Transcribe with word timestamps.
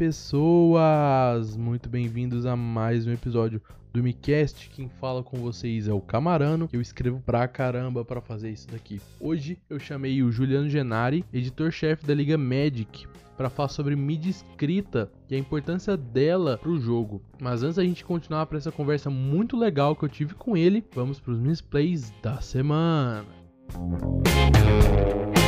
pessoas! 0.00 1.54
Muito 1.58 1.86
bem-vindos 1.86 2.46
a 2.46 2.56
mais 2.56 3.06
um 3.06 3.12
episódio 3.12 3.60
do 3.92 4.02
MiCast. 4.02 4.70
Quem 4.70 4.88
fala 4.88 5.22
com 5.22 5.36
vocês 5.36 5.88
é 5.88 5.92
o 5.92 6.00
Camarano. 6.00 6.70
Eu 6.72 6.80
escrevo 6.80 7.20
pra 7.20 7.46
caramba 7.46 8.02
para 8.02 8.22
fazer 8.22 8.48
isso 8.48 8.66
daqui. 8.70 8.98
Hoje 9.20 9.58
eu 9.68 9.78
chamei 9.78 10.22
o 10.22 10.32
Juliano 10.32 10.70
Genari, 10.70 11.22
editor-chefe 11.30 12.06
da 12.06 12.14
Liga 12.14 12.38
Magic, 12.38 13.06
para 13.36 13.50
falar 13.50 13.68
sobre 13.68 13.94
mídia 13.94 14.30
escrita 14.30 15.12
e 15.28 15.34
a 15.34 15.38
importância 15.38 15.98
dela 15.98 16.56
pro 16.56 16.80
jogo. 16.80 17.20
Mas 17.38 17.62
antes 17.62 17.76
da 17.76 17.84
gente 17.84 18.02
continuar 18.02 18.46
para 18.46 18.56
essa 18.56 18.72
conversa 18.72 19.10
muito 19.10 19.54
legal 19.54 19.94
que 19.94 20.06
eu 20.06 20.08
tive 20.08 20.32
com 20.32 20.56
ele, 20.56 20.82
vamos 20.94 21.20
para 21.20 21.32
os 21.32 21.38
misplays 21.38 22.10
da 22.22 22.40
semana. 22.40 23.26
and 23.72 25.39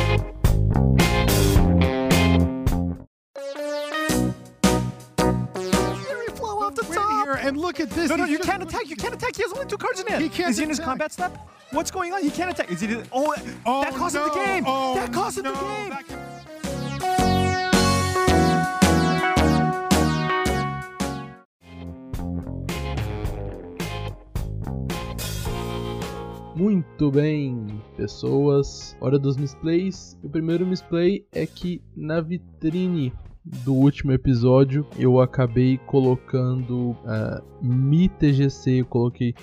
look 7.73 7.89
at 7.89 7.95
this. 7.95 8.09
No, 8.09 8.15
no, 8.15 8.23
He's 8.23 8.31
you 8.33 8.37
just- 8.37 8.49
can't 8.49 8.63
attack. 8.63 8.89
You 8.89 8.95
can't 8.95 9.13
attack. 9.13 9.35
He 9.35 9.41
has 9.43 9.53
only 9.53 9.65
two 9.65 9.77
cards 9.77 9.99
in 9.99 10.07
hand. 10.07 10.23
He 10.23 10.29
can't 10.29 10.49
Is 10.51 10.57
he 10.57 10.63
in 10.63 10.69
his 10.69 10.79
combat 10.79 11.11
step? 11.11 11.37
What's 11.71 11.89
going 11.91 12.13
on? 12.13 12.21
He 12.21 12.29
can't 12.29 12.51
attack. 12.51 12.71
Is 12.71 12.81
he? 12.81 12.95
Oh, 13.11 13.33
Oh, 13.65 13.81
that 13.83 13.93
cost 13.95 14.15
him 14.15 14.21
no. 14.21 14.29
the 14.29 14.35
game. 14.35 14.63
Oh, 14.67 14.95
that 14.95 15.11
cost 15.11 15.37
him 15.39 15.45
no. 15.45 15.53
the 15.53 16.03
game. 16.07 17.03
Muito 26.55 27.09
bem, 27.11 27.81
pessoas. 27.97 28.95
Hora 29.01 29.17
dos 29.17 29.37
misplays. 29.37 30.17
O 30.23 30.29
primeiro 30.29 30.65
misplay 30.65 31.25
é 31.31 31.45
que 31.47 31.81
na 31.95 32.21
vitrine 32.21 33.11
do 33.45 33.73
último 33.73 34.11
episódio 34.11 34.85
eu 34.97 35.19
acabei 35.19 35.77
colocando 35.85 36.95
ah, 37.05 37.41
MiTGC, 37.61 38.81
eu 38.81 38.85
coloquei 38.85 39.35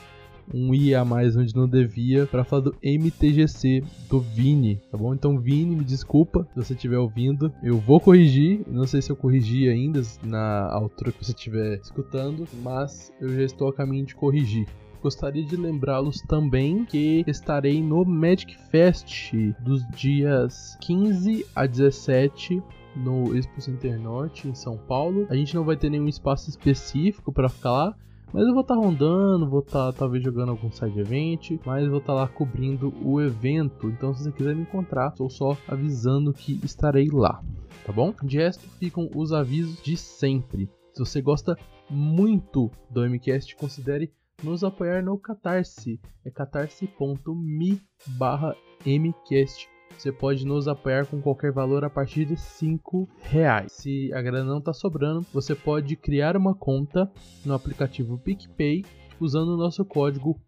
um 0.53 0.75
I 0.75 0.95
a 0.95 1.05
mais 1.05 1.37
onde 1.37 1.55
não 1.55 1.69
devia 1.69 2.27
para 2.27 2.45
falar 2.45 2.63
do 2.63 2.77
MTGC 2.83 3.85
do 4.09 4.21
Vini, 4.21 4.81
tá 4.91 4.99
bom? 4.99 5.15
Então 5.15 5.39
Vini, 5.39 5.77
me 5.77 5.85
desculpa 5.85 6.47
se 6.51 6.57
você 6.57 6.75
estiver 6.75 6.99
ouvindo, 6.99 7.53
eu 7.63 7.79
vou 7.79 8.01
corrigir, 8.01 8.63
não 8.67 8.87
sei 8.87 9.01
se 9.01 9.11
eu 9.11 9.17
corrigi 9.17 9.69
ainda 9.69 10.03
na 10.23 10.69
altura 10.73 11.13
que 11.13 11.25
você 11.25 11.33
estiver 11.33 11.79
escutando, 11.81 12.47
mas 12.63 13.13
eu 13.21 13.29
já 13.29 13.43
estou 13.43 13.69
a 13.69 13.73
caminho 13.73 14.07
de 14.07 14.15
corrigir. 14.15 14.67
Gostaria 15.03 15.45
de 15.45 15.57
lembrá-los 15.57 16.21
também 16.23 16.85
que 16.85 17.25
estarei 17.27 17.83
no 17.83 18.05
Magic 18.05 18.55
Fest 18.71 19.33
dos 19.61 19.87
dias 19.97 20.77
15 20.81 21.47
a 21.55 21.65
17 21.65 22.63
no 22.97 23.37
Expo 23.37 23.61
Center 23.61 23.99
Norte 23.99 24.49
em 24.49 24.55
São 24.55 24.77
Paulo. 24.77 25.27
A 25.31 25.35
gente 25.35 25.55
não 25.55 25.65
vai 25.65 25.77
ter 25.77 25.91
nenhum 25.91 26.09
espaço 26.09 26.49
específico 26.49 27.33
para 27.33 27.49
ficar 27.49 27.73
lá, 27.73 27.97
mas 28.33 28.47
eu 28.47 28.53
vou 28.53 28.63
estar 28.63 28.75
rondando, 28.75 29.49
vou 29.49 29.61
estar 29.61 29.93
talvez 29.93 30.23
jogando 30.23 30.51
algum 30.51 30.71
side 30.71 30.99
event, 30.99 31.59
mas 31.65 31.89
vou 31.89 31.99
estar 31.99 32.15
lá 32.15 32.29
cobrindo 32.29 32.93
o 33.05 33.21
evento. 33.21 33.89
Então, 33.89 34.15
se 34.15 34.25
você 34.25 34.33
quiser 34.33 34.55
me 34.55 34.63
encontrar, 34.63 35.09
estou 35.09 35.29
só 35.29 35.57
avisando 35.67 36.33
que 36.33 36.61
estarei 36.65 37.09
lá, 37.13 37.43
tá 37.85 37.93
bom? 37.93 38.15
De 38.23 38.39
resto, 38.39 38.69
ficam 38.79 39.11
os 39.15 39.33
avisos 39.33 39.83
de 39.83 39.97
sempre. 39.97 40.71
Se 40.93 41.01
você 41.01 41.21
gosta 41.21 41.57
muito 41.89 42.71
do 42.89 43.05
MCast, 43.09 43.57
considere 43.57 44.13
nos 44.43 44.63
apoiar 44.65 45.03
no 45.03 45.19
Catarse. 45.19 46.01
É 46.25 46.31
catarse.me 46.31 47.81
barra 48.07 48.55
MCast. 48.87 49.69
Você 49.97 50.11
pode 50.11 50.45
nos 50.47 50.67
apoiar 50.67 51.07
com 51.07 51.21
qualquer 51.21 51.53
valor 51.53 51.85
a 51.85 51.91
partir 51.91 52.25
de 52.25 52.37
5 52.37 53.09
reais. 53.23 53.73
Se 53.73 54.13
a 54.15 54.23
grana 54.23 54.51
não 54.51 54.59
está 54.59 54.73
sobrando, 54.73 55.27
você 55.33 55.55
pode 55.55 55.95
criar 55.97 56.37
uma 56.37 56.55
conta 56.55 57.11
no 57.45 57.55
aplicativo 57.55 58.19
PicPay 58.19 58.85
usando 59.21 59.51
o 59.51 59.57
nosso 59.57 59.85
código 59.85 60.41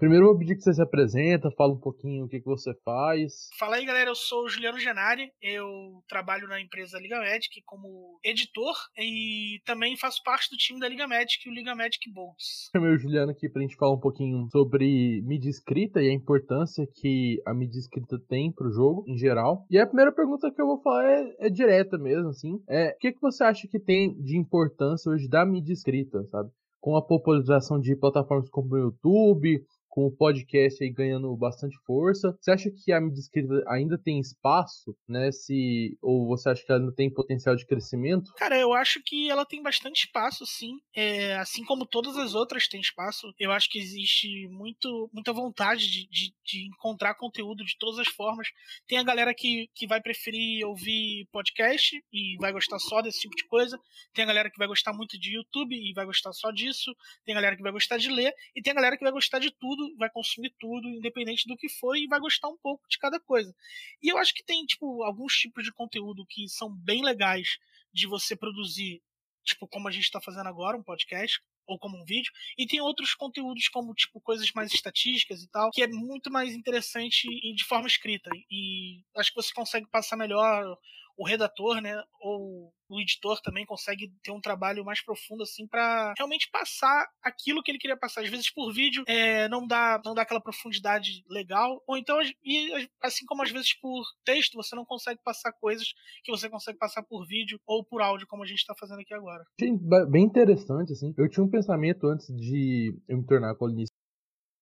Primeiro 0.01 0.25
eu 0.25 0.29
vou 0.29 0.39
pedir 0.39 0.55
que 0.55 0.63
você 0.63 0.73
se 0.73 0.81
apresenta, 0.81 1.51
fala 1.51 1.73
um 1.73 1.79
pouquinho 1.79 2.25
o 2.25 2.27
que, 2.27 2.39
que 2.39 2.45
você 2.47 2.73
faz. 2.83 3.49
Fala 3.59 3.75
aí, 3.75 3.85
galera. 3.85 4.09
Eu 4.09 4.15
sou 4.15 4.45
o 4.45 4.49
Juliano 4.49 4.79
Genari. 4.79 5.31
Eu 5.39 6.01
trabalho 6.09 6.47
na 6.47 6.59
empresa 6.59 6.97
Liga 6.97 7.19
Magic 7.19 7.61
como 7.67 8.19
editor 8.25 8.73
e 8.97 9.61
também 9.63 9.95
faço 9.95 10.23
parte 10.23 10.49
do 10.49 10.57
time 10.57 10.79
da 10.79 10.89
Liga 10.89 11.07
Magic, 11.07 11.47
o 11.47 11.53
Liga 11.53 11.75
Magic 11.75 12.11
Bolts. 12.11 12.71
Chamei 12.75 12.95
o 12.95 12.97
Juliano 12.97 13.29
aqui 13.29 13.47
pra 13.47 13.61
gente 13.61 13.75
falar 13.75 13.93
um 13.93 13.99
pouquinho 13.99 14.47
sobre 14.51 15.21
mídia 15.21 15.51
escrita 15.51 16.01
e 16.01 16.09
a 16.09 16.13
importância 16.13 16.83
que 16.95 17.39
a 17.45 17.53
mídia 17.53 17.77
escrita 17.77 18.17
tem 18.27 18.51
pro 18.51 18.71
jogo 18.71 19.05
em 19.07 19.15
geral. 19.15 19.67
E 19.69 19.77
a 19.77 19.85
primeira 19.85 20.11
pergunta 20.11 20.51
que 20.51 20.59
eu 20.59 20.65
vou 20.65 20.81
falar 20.81 21.05
é, 21.05 21.35
é 21.41 21.49
direta 21.51 21.99
mesmo, 21.99 22.29
assim. 22.29 22.59
É, 22.67 22.89
o 22.89 22.97
que, 22.97 23.11
que 23.11 23.21
você 23.21 23.43
acha 23.43 23.67
que 23.67 23.79
tem 23.79 24.19
de 24.19 24.35
importância 24.35 25.11
hoje 25.11 25.29
da 25.29 25.45
mídia 25.45 25.73
escrita, 25.73 26.23
sabe? 26.31 26.49
Com 26.79 26.95
a 26.95 27.05
popularização 27.05 27.79
de 27.79 27.95
plataformas 27.95 28.49
como 28.49 28.73
o 28.73 28.79
YouTube, 28.79 29.63
com 29.91 30.05
o 30.05 30.11
podcast 30.11 30.81
aí 30.81 30.89
ganhando 30.89 31.35
bastante 31.35 31.77
força. 31.85 32.35
Você 32.39 32.49
acha 32.49 32.71
que 32.71 32.93
a 32.93 33.01
mídia 33.01 33.19
escrita 33.19 33.61
ainda 33.67 33.97
tem 33.97 34.19
espaço, 34.19 34.95
né? 35.07 35.31
Se 35.31 35.97
ou 36.01 36.25
você 36.27 36.49
acha 36.49 36.63
que 36.65 36.71
ela 36.71 36.79
ainda 36.79 36.95
tem 36.95 37.13
potencial 37.13 37.55
de 37.55 37.65
crescimento? 37.65 38.33
Cara, 38.37 38.57
eu 38.57 38.73
acho 38.73 39.01
que 39.05 39.29
ela 39.29 39.45
tem 39.45 39.61
bastante 39.61 40.05
espaço, 40.05 40.45
sim. 40.45 40.77
É, 40.95 41.35
assim 41.35 41.63
como 41.65 41.85
todas 41.85 42.15
as 42.17 42.33
outras 42.33 42.69
têm 42.69 42.79
espaço, 42.79 43.33
eu 43.37 43.51
acho 43.51 43.69
que 43.69 43.77
existe 43.77 44.47
muito, 44.47 45.09
muita 45.13 45.33
vontade 45.33 45.91
de, 45.91 46.07
de, 46.09 46.33
de 46.45 46.67
encontrar 46.67 47.15
conteúdo 47.15 47.63
de 47.65 47.77
todas 47.77 47.99
as 47.99 48.07
formas. 48.07 48.47
Tem 48.87 48.97
a 48.97 49.03
galera 49.03 49.33
que, 49.33 49.69
que 49.75 49.85
vai 49.85 50.01
preferir 50.01 50.65
ouvir 50.65 51.27
podcast 51.33 52.01
e 52.13 52.37
vai 52.39 52.53
gostar 52.53 52.79
só 52.79 53.01
desse 53.01 53.19
tipo 53.19 53.35
de 53.35 53.45
coisa. 53.47 53.77
Tem 54.13 54.23
a 54.23 54.27
galera 54.27 54.49
que 54.49 54.57
vai 54.57 54.67
gostar 54.67 54.93
muito 54.93 55.19
de 55.19 55.35
YouTube 55.35 55.75
e 55.75 55.93
vai 55.93 56.05
gostar 56.05 56.31
só 56.31 56.49
disso. 56.49 56.95
Tem 57.25 57.33
a 57.33 57.37
galera 57.37 57.57
que 57.57 57.61
vai 57.61 57.71
gostar 57.71 57.97
de 57.97 58.09
ler. 58.09 58.33
E 58.55 58.61
tem 58.61 58.71
a 58.71 58.75
galera 58.75 58.97
que 58.97 59.03
vai 59.03 59.11
gostar 59.11 59.39
de 59.39 59.51
tudo, 59.51 59.80
vai 59.97 60.09
consumir 60.09 60.53
tudo, 60.59 60.87
independente 60.87 61.47
do 61.47 61.57
que 61.57 61.69
for, 61.69 61.95
e 61.95 62.07
vai 62.07 62.19
gostar 62.19 62.47
um 62.47 62.57
pouco 62.57 62.87
de 62.89 62.97
cada 62.97 63.19
coisa. 63.19 63.55
E 64.01 64.09
eu 64.09 64.17
acho 64.17 64.33
que 64.33 64.43
tem, 64.43 64.65
tipo, 64.65 65.03
alguns 65.03 65.33
tipos 65.33 65.63
de 65.63 65.71
conteúdo 65.71 66.25
que 66.25 66.47
são 66.47 66.73
bem 66.73 67.03
legais 67.03 67.57
de 67.93 68.07
você 68.07 68.35
produzir, 68.35 69.01
tipo, 69.43 69.67
como 69.67 69.87
a 69.87 69.91
gente 69.91 70.03
está 70.03 70.21
fazendo 70.21 70.47
agora, 70.47 70.77
um 70.77 70.83
podcast, 70.83 71.41
ou 71.67 71.79
como 71.79 71.97
um 71.97 72.05
vídeo, 72.05 72.31
e 72.57 72.67
tem 72.67 72.81
outros 72.81 73.13
conteúdos 73.13 73.69
como 73.69 73.93
tipo 73.93 74.19
coisas 74.19 74.51
mais 74.51 74.73
estatísticas 74.73 75.41
e 75.41 75.47
tal, 75.47 75.71
que 75.71 75.81
é 75.81 75.87
muito 75.87 76.29
mais 76.29 76.53
interessante 76.53 77.27
de 77.27 77.63
forma 77.63 77.87
escrita. 77.87 78.29
E 78.49 79.03
acho 79.15 79.29
que 79.29 79.41
você 79.41 79.53
consegue 79.53 79.87
passar 79.87 80.17
melhor 80.17 80.77
o 81.17 81.25
redator, 81.25 81.81
né, 81.81 82.01
ou 82.19 82.71
o 82.89 82.99
editor 82.99 83.39
também 83.41 83.65
consegue 83.65 84.11
ter 84.21 84.31
um 84.31 84.41
trabalho 84.41 84.83
mais 84.83 85.03
profundo 85.03 85.43
assim 85.43 85.65
para 85.65 86.13
realmente 86.17 86.49
passar 86.51 87.07
aquilo 87.23 87.63
que 87.63 87.71
ele 87.71 87.77
queria 87.77 87.97
passar. 87.97 88.21
Às 88.21 88.29
vezes 88.29 88.53
por 88.53 88.73
vídeo 88.73 89.03
é, 89.07 89.47
não 89.47 89.65
dá 89.65 90.01
não 90.03 90.13
dá 90.13 90.23
aquela 90.23 90.41
profundidade 90.41 91.23
legal, 91.29 91.81
ou 91.87 91.97
então 91.97 92.19
e 92.43 92.89
assim 93.01 93.25
como 93.25 93.43
às 93.43 93.51
vezes 93.51 93.73
por 93.79 94.03
texto 94.25 94.55
você 94.55 94.75
não 94.75 94.85
consegue 94.85 95.21
passar 95.23 95.53
coisas 95.53 95.87
que 96.23 96.31
você 96.31 96.49
consegue 96.49 96.77
passar 96.77 97.03
por 97.03 97.25
vídeo 97.25 97.59
ou 97.65 97.85
por 97.85 98.01
áudio 98.01 98.27
como 98.27 98.43
a 98.43 98.47
gente 98.47 98.59
está 98.59 98.75
fazendo 98.77 98.99
aqui 98.99 99.13
agora. 99.13 99.43
Bem 100.09 100.25
interessante 100.25 100.91
assim. 100.91 101.13
Eu 101.17 101.29
tinha 101.29 101.43
um 101.43 101.49
pensamento 101.49 102.07
antes 102.07 102.27
de 102.27 102.93
eu 103.07 103.17
me 103.17 103.25
tornar 103.25 103.55
colunista 103.55 103.95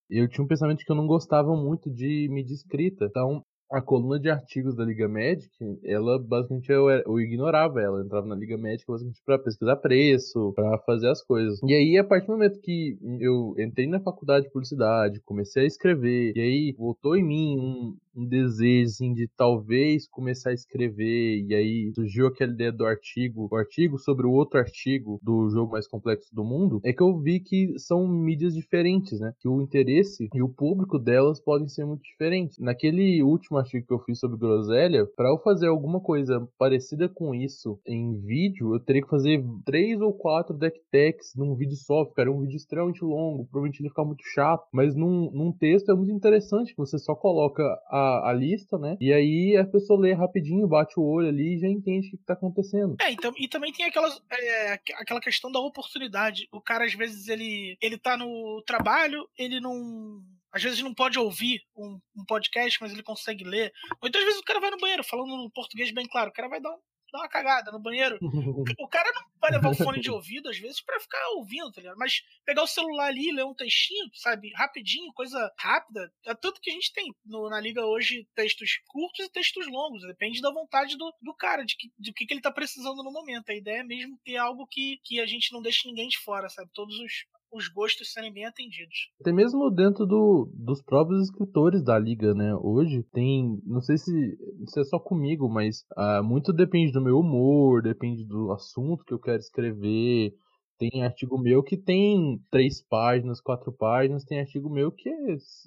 eu 0.09 0.27
tinha 0.27 0.43
um 0.43 0.47
pensamento 0.47 0.83
que 0.83 0.91
eu 0.91 0.95
não 0.95 1.05
gostava 1.05 1.55
muito 1.55 1.89
de 1.89 2.27
mídia 2.31 2.55
escrita. 2.55 3.05
Então, 3.05 3.45
a 3.71 3.81
coluna 3.81 4.19
de 4.19 4.29
artigos 4.29 4.75
da 4.75 4.83
Liga 4.83 5.07
Magic, 5.07 5.49
ela 5.83 6.17
basicamente 6.17 6.71
eu, 6.71 6.89
eu 6.89 7.19
ignorava 7.19 7.81
ela. 7.81 7.99
Eu 7.99 8.05
entrava 8.05 8.25
na 8.25 8.35
Liga 8.35 8.57
Magic 8.57 8.85
basicamente 8.87 9.21
para 9.25 9.39
pesquisar 9.39 9.75
preço, 9.77 10.53
para 10.55 10.77
fazer 10.79 11.09
as 11.09 11.23
coisas. 11.23 11.59
E 11.63 11.73
aí, 11.73 11.97
a 11.97 12.03
partir 12.03 12.27
do 12.27 12.33
momento 12.33 12.59
que 12.59 12.97
eu 13.19 13.53
entrei 13.59 13.87
na 13.87 13.99
faculdade 13.99 14.45
de 14.45 14.51
publicidade, 14.51 15.21
comecei 15.21 15.63
a 15.63 15.67
escrever, 15.67 16.33
e 16.35 16.41
aí 16.41 16.75
voltou 16.77 17.15
em 17.15 17.23
mim 17.23 17.57
um, 17.59 17.95
um 18.15 18.25
desejo 18.25 18.89
assim, 18.89 19.13
de 19.13 19.27
talvez 19.37 20.07
começar 20.07 20.49
a 20.49 20.53
escrever, 20.53 21.45
e 21.47 21.53
aí 21.53 21.91
surgiu 21.93 22.27
aquela 22.27 22.51
ideia 22.51 22.71
do 22.71 22.85
artigo, 22.85 23.47
o 23.51 23.55
artigo 23.55 23.99
sobre 23.99 24.25
o 24.25 24.31
outro 24.31 24.59
artigo 24.59 25.19
do 25.21 25.49
jogo 25.49 25.73
mais 25.73 25.87
complexo 25.87 26.33
do 26.33 26.43
mundo, 26.43 26.79
é 26.83 26.91
que 26.91 27.03
eu 27.03 27.17
vi 27.19 27.39
que 27.39 27.77
são 27.77 28.07
mídias 28.07 28.55
diferentes, 28.55 29.19
né? 29.19 29.33
Que 29.39 29.47
o 29.47 29.61
interesse 29.61 30.27
e 30.33 30.41
o 30.41 30.49
público 30.49 30.97
delas 30.97 31.39
podem 31.39 31.67
ser 31.67 31.85
muito 31.85 32.01
diferentes. 32.01 32.57
Naquele 32.57 33.21
último 33.21 33.58
artigo 33.59 33.85
que 33.85 33.93
eu 33.93 33.99
fiz 33.99 34.19
sobre 34.19 34.37
groselha, 34.37 35.05
para 35.15 35.29
eu 35.29 35.37
fazer 35.39 35.67
alguma 35.67 35.99
coisa 35.99 36.47
parecida 36.57 37.07
com 37.09 37.33
isso 37.33 37.79
em 37.85 38.19
vídeo, 38.21 38.73
eu 38.73 38.79
teria 38.79 39.01
que 39.01 39.09
fazer 39.09 39.43
três 39.65 39.99
ou 40.01 40.13
quatro 40.13 40.55
deck 40.55 40.79
techs 40.91 41.33
num 41.35 41.55
vídeo 41.55 41.75
só, 41.75 42.05
ficaria 42.05 42.31
um 42.31 42.41
vídeo 42.41 42.57
extremamente 42.57 43.03
longo, 43.03 43.45
provavelmente 43.45 43.87
ficar 43.87 44.05
muito 44.05 44.23
chato, 44.33 44.65
mas 44.73 44.95
num, 44.95 45.31
num 45.31 45.51
texto 45.51 45.91
é 45.91 45.95
muito 45.95 46.11
interessante 46.11 46.71
que 46.71 46.77
você 46.77 46.97
só 46.97 47.15
coloca 47.15 47.63
a 47.87 48.09
a, 48.23 48.33
lista, 48.33 48.77
né? 48.77 48.97
E 48.99 49.13
aí 49.13 49.57
a 49.57 49.65
pessoa 49.65 49.99
lê 49.99 50.13
rapidinho, 50.13 50.67
bate 50.67 50.99
o 50.99 51.03
olho 51.03 51.27
ali 51.27 51.55
e 51.55 51.59
já 51.59 51.67
entende 51.67 52.07
o 52.07 52.11
que, 52.11 52.17
está 52.17 52.33
acontecendo. 52.33 52.95
É, 53.01 53.11
então, 53.11 53.31
e 53.37 53.47
também 53.47 53.71
tem 53.71 53.85
aquelas, 53.85 54.21
é, 54.31 54.73
aquela 54.73 55.19
questão 55.19 55.51
da 55.51 55.59
oportunidade. 55.59 56.47
O 56.51 56.61
cara, 56.61 56.85
às 56.85 56.93
vezes, 56.93 57.27
ele, 57.27 57.77
ele 57.81 57.97
tá 57.97 58.17
no 58.17 58.61
trabalho, 58.65 59.27
ele 59.37 59.59
não 59.59 60.21
às 60.51 60.63
vezes 60.63 60.81
não 60.81 60.93
pode 60.93 61.17
ouvir 61.19 61.61
um, 61.75 61.99
um, 62.15 62.25
podcast, 62.25 62.79
mas 62.81 62.91
ele 62.91 63.03
consegue 63.03 63.43
ler. 63.43 63.71
Às 64.01 64.11
vezes, 64.11 64.39
o 64.39 64.43
cara 64.43 64.59
vai 64.59 64.71
no 64.71 64.77
banheiro, 64.77 65.03
falando 65.03 65.37
no 65.37 65.51
português 65.51 65.91
bem 65.91 66.07
claro, 66.07 66.29
o 66.29 66.33
cara 66.33 66.49
vai 66.49 66.59
dar 66.59 66.71
um, 66.71 66.79
dar 67.11 67.19
uma 67.19 67.29
cagada 67.29 67.71
no 67.71 67.79
banheiro. 67.79 68.17
o 68.79 68.87
cara 68.87 69.11
não 69.13 69.23
vai 69.39 69.51
levar 69.51 69.69
o 69.69 69.75
fone 69.75 69.99
de 69.99 70.11
ouvido, 70.11 70.49
às 70.49 70.57
vezes, 70.57 70.81
para 70.81 70.99
ficar 70.99 71.19
ouvindo, 71.35 71.71
tá 71.71 71.81
ligado? 71.81 71.97
Mas 71.97 72.23
pegar 72.45 72.63
o 72.63 72.67
celular 72.67 73.07
ali, 73.07 73.31
ler 73.31 73.45
um 73.45 73.53
textinho, 73.53 74.09
sabe, 74.13 74.51
rapidinho, 74.55 75.13
coisa 75.13 75.51
rápida. 75.57 76.11
É 76.25 76.33
tanto 76.33 76.61
que 76.61 76.69
a 76.69 76.73
gente 76.73 76.93
tem 76.93 77.13
no, 77.25 77.49
na 77.49 77.59
liga 77.59 77.85
hoje 77.85 78.27
textos 78.35 78.79
curtos 78.87 79.25
e 79.25 79.29
textos 79.29 79.67
longos. 79.67 80.01
Depende 80.03 80.41
da 80.41 80.51
vontade 80.51 80.97
do, 80.97 81.13
do 81.21 81.33
cara, 81.33 81.65
de, 81.65 81.75
que, 81.75 81.91
de 81.97 82.13
que, 82.13 82.25
que 82.25 82.33
ele 82.33 82.41
tá 82.41 82.51
precisando 82.51 83.03
no 83.03 83.11
momento. 83.11 83.49
A 83.49 83.55
ideia 83.55 83.79
é 83.79 83.83
mesmo 83.83 84.19
ter 84.23 84.37
algo 84.37 84.67
que, 84.67 84.99
que 85.03 85.19
a 85.19 85.25
gente 85.25 85.51
não 85.51 85.61
deixe 85.61 85.87
ninguém 85.87 86.07
de 86.07 86.17
fora, 86.17 86.49
sabe? 86.49 86.69
Todos 86.73 86.97
os, 86.99 87.25
os 87.51 87.67
gostos 87.67 88.13
serem 88.13 88.31
bem 88.31 88.45
atendidos. 88.45 89.11
Até 89.19 89.31
mesmo 89.31 89.69
dentro 89.69 90.05
do, 90.05 90.49
dos 90.53 90.81
próprios 90.81 91.23
escritores 91.23 91.83
da 91.83 91.97
liga, 91.97 92.33
né? 92.33 92.55
Hoje 92.55 93.03
tem, 93.11 93.59
não 93.65 93.81
sei 93.81 93.97
se, 93.97 94.37
se 94.67 94.79
é 94.79 94.83
só 94.83 94.99
comigo, 94.99 95.49
mas 95.49 95.85
uh, 95.97 96.23
muito 96.23 96.53
depende 96.53 96.91
do 96.91 97.01
meu 97.01 97.19
humor, 97.19 97.81
depende 97.81 98.23
do 98.25 98.51
assunto 98.51 99.03
que 99.03 99.13
eu 99.13 99.19
quero 99.19 99.39
escrever. 99.39 100.33
Tem 100.77 101.03
artigo 101.03 101.37
meu 101.37 101.61
que 101.61 101.75
tem 101.75 102.39
três 102.49 102.81
páginas, 102.81 103.41
quatro 103.41 103.71
páginas. 103.71 104.23
Tem 104.23 104.39
artigo 104.39 104.69
meu 104.69 104.91
que 104.91 105.09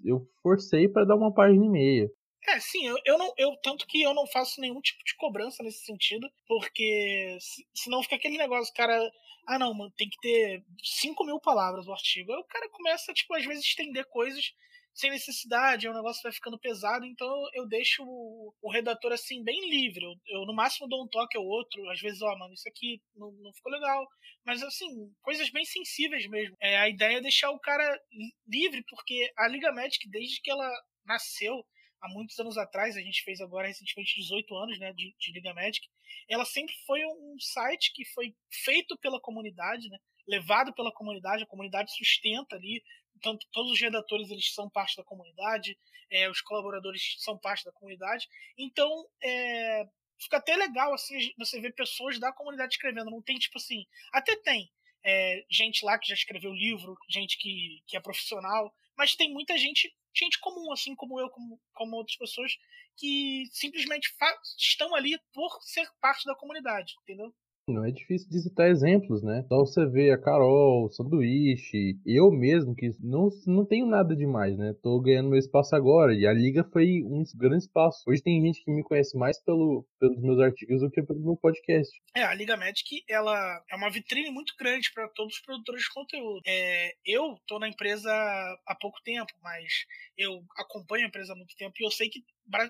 eu 0.05 0.27
forcei 0.43 0.89
para 0.89 1.05
dar 1.05 1.17
uma 1.17 1.35
página 1.35 1.67
e 1.67 1.69
meia. 1.69 2.11
É, 2.49 2.59
sim, 2.61 2.87
eu, 2.87 2.97
eu 3.05 3.19
não. 3.19 3.33
Eu, 3.37 3.57
tanto 3.63 3.87
que 3.87 4.03
eu 4.03 4.13
não 4.15 4.27
faço 4.27 4.61
nenhum 4.61 4.81
tipo 4.81 5.03
de 5.05 5.15
cobrança 5.17 5.63
nesse 5.63 5.85
sentido, 5.85 6.29
porque 6.47 7.39
se, 7.41 7.67
senão 7.75 8.03
fica 8.03 8.17
aquele 8.17 8.37
negócio, 8.37 8.73
cara. 8.75 8.99
Ah, 9.47 9.59
não, 9.59 9.75
mano, 9.75 9.93
tem 9.97 10.09
que 10.09 10.21
ter 10.21 10.65
5 10.83 11.25
mil 11.25 11.41
palavras 11.41 11.87
o 11.87 11.93
artigo. 11.93 12.33
Aí 12.33 12.39
o 12.39 12.45
cara 12.45 12.69
começa, 12.71 13.13
tipo, 13.13 13.35
às 13.35 13.45
vezes, 13.45 13.65
estender 13.65 14.05
coisas 14.09 14.53
sem 14.95 15.11
necessidade, 15.11 15.89
o 15.89 15.95
negócio 15.95 16.23
vai 16.23 16.33
ficando 16.33 16.59
pesado, 16.59 17.07
então 17.07 17.29
eu 17.55 17.67
deixo 17.67 18.03
o, 18.05 18.55
o 18.61 18.71
redator 18.71 19.13
assim 19.13 19.43
bem 19.43 19.71
livre. 19.71 20.05
Eu, 20.05 20.15
eu, 20.27 20.47
no 20.47 20.55
máximo 20.55 20.89
dou 20.89 21.03
um 21.05 21.09
toque 21.09 21.37
ao 21.37 21.45
outro, 21.45 21.89
às 21.91 22.01
vezes, 22.01 22.21
ó, 22.23 22.33
oh, 22.33 22.39
mano, 22.39 22.53
isso 22.55 22.69
aqui 22.69 23.01
não, 23.17 23.33
não 23.33 23.53
ficou 23.55 23.73
legal. 23.73 24.07
Mas 24.45 24.63
assim, 24.63 25.11
coisas 25.23 25.51
bem 25.51 25.65
sensíveis 25.65 26.29
mesmo. 26.29 26.57
É, 26.61 26.77
a 26.79 26.89
ideia 26.89 27.19
é 27.19 27.21
deixar 27.21 27.51
o 27.51 27.61
cara 27.61 28.01
livre, 28.47 28.85
porque 28.89 29.33
a 29.39 29.49
Liga 29.49 29.73
Magic, 29.73 30.09
desde 30.11 30.41
que 30.43 30.51
ela 30.51 30.71
nasceu, 31.07 31.65
há 32.03 32.09
muitos 32.09 32.39
anos 32.39 32.59
atrás, 32.59 32.97
a 32.97 33.01
gente 33.01 33.23
fez 33.23 33.41
agora 33.41 33.69
recentemente 33.69 34.21
18 34.21 34.55
anos 34.57 34.79
né, 34.79 34.93
de, 34.93 35.15
de 35.19 35.33
Liga 35.33 35.55
Magic, 35.55 35.89
ela 36.29 36.45
sempre 36.45 36.75
foi 36.85 37.01
um 37.07 37.37
site 37.39 37.93
que 37.95 38.05
foi 38.07 38.35
feito 38.65 38.99
pela 38.99 39.21
comunidade, 39.21 39.89
né, 39.89 39.99
levado 40.27 40.75
pela 40.75 40.93
comunidade, 40.93 41.45
a 41.45 41.47
comunidade 41.47 41.95
sustenta 41.97 42.57
ali, 42.57 42.83
tanto 43.23 43.47
todos 43.53 43.71
os 43.71 43.81
redatores 43.81 44.31
eles 44.31 44.53
são 44.53 44.69
parte 44.69 44.97
da 44.97 45.05
comunidade, 45.05 45.79
é, 46.11 46.29
os 46.29 46.41
colaboradores 46.41 47.17
são 47.19 47.39
parte 47.39 47.65
da 47.65 47.73
comunidade, 47.73 48.29
então 48.59 48.91
é, 49.23 49.85
fica 50.21 50.39
até 50.39 50.57
legal 50.57 50.93
assim 50.93 51.33
você 51.39 51.61
ver 51.61 51.73
pessoas 51.73 52.19
da 52.19 52.33
comunidade 52.33 52.75
escrevendo, 52.75 53.11
não 53.11 53.23
tem 53.23 53.39
tipo 53.39 53.59
assim, 53.59 53.87
até 54.13 54.37
tem 54.37 54.69
é, 55.05 55.45
gente 55.51 55.85
lá 55.85 55.99
que 55.99 56.09
já 56.09 56.15
escreveu 56.15 56.53
livro, 56.53 56.97
gente 57.09 57.39
que, 57.39 57.83
que 57.87 57.97
é 57.97 58.01
profissional, 58.01 58.75
mas 58.97 59.15
tem 59.15 59.33
muita 59.33 59.57
gente 59.57 59.93
gente 60.15 60.39
comum, 60.41 60.73
assim 60.73 60.95
como 60.95 61.19
eu, 61.21 61.29
como, 61.31 61.61
como 61.73 61.97
outras 61.97 62.17
pessoas, 62.17 62.53
que 62.97 63.45
simplesmente 63.53 64.15
estão 64.59 64.95
ali 64.95 65.19
por 65.33 65.63
ser 65.63 65.89
parte 66.01 66.25
da 66.25 66.35
comunidade, 66.35 66.95
entendeu? 67.03 67.35
Não 67.69 67.85
é 67.85 67.93
difícil 67.93 68.29
de 68.29 68.41
citar 68.41 68.69
exemplos, 68.69 69.23
né? 69.23 69.45
Só 69.49 69.59
você 69.59 69.87
vê 69.87 70.11
a 70.11 70.19
Carol, 70.19 70.87
o 70.87 70.91
Sanduíche, 70.91 71.97
eu 72.05 72.29
mesmo, 72.33 72.75
que 72.75 72.91
não, 72.99 73.29
não 73.47 73.65
tenho 73.65 73.87
nada 73.87 74.17
demais, 74.17 74.59
né? 74.59 74.75
Tô 74.83 75.01
ganhando 75.01 75.31
meu 75.31 75.39
espaço 75.39 75.77
agora. 75.77 76.13
E 76.13 76.27
a 76.27 76.33
Liga 76.33 76.65
foi 76.73 77.05
um 77.05 77.23
grande 77.37 77.63
espaço. 77.63 78.03
Hoje 78.09 78.21
tem 78.21 78.45
gente 78.45 78.65
que 78.65 78.71
me 78.71 78.83
conhece 78.83 79.17
mais 79.17 79.41
pelo, 79.45 79.87
pelos 80.01 80.21
meus 80.21 80.41
artigos 80.41 80.81
do 80.81 80.91
que 80.91 81.03
pelo 81.03 81.21
meu 81.21 81.37
podcast. 81.37 81.89
É, 82.17 82.25
a 82.25 82.35
Liga 82.35 82.57
Magic, 82.57 83.05
ela 83.09 83.63
é 83.71 83.77
uma 83.77 83.91
vitrine 83.91 84.31
muito 84.33 84.55
grande 84.59 84.91
para 84.93 85.09
todos 85.11 85.37
os 85.37 85.43
produtores 85.43 85.83
de 85.83 85.95
conteúdo. 85.95 86.41
É, 86.45 86.95
eu 87.07 87.37
tô 87.47 87.61
na 87.61 87.69
empresa 87.69 88.11
há 88.67 88.75
pouco 88.75 88.99
tempo, 89.05 89.33
mas 89.41 89.87
eu 90.19 90.43
acompanho 90.59 91.05
a 91.05 91.09
empresa 91.09 91.33
há 91.33 91.37
muito 91.37 91.55
tempo 91.57 91.75
e 91.79 91.87
eu 91.87 91.93
sei 91.93 92.09
que 92.09 92.25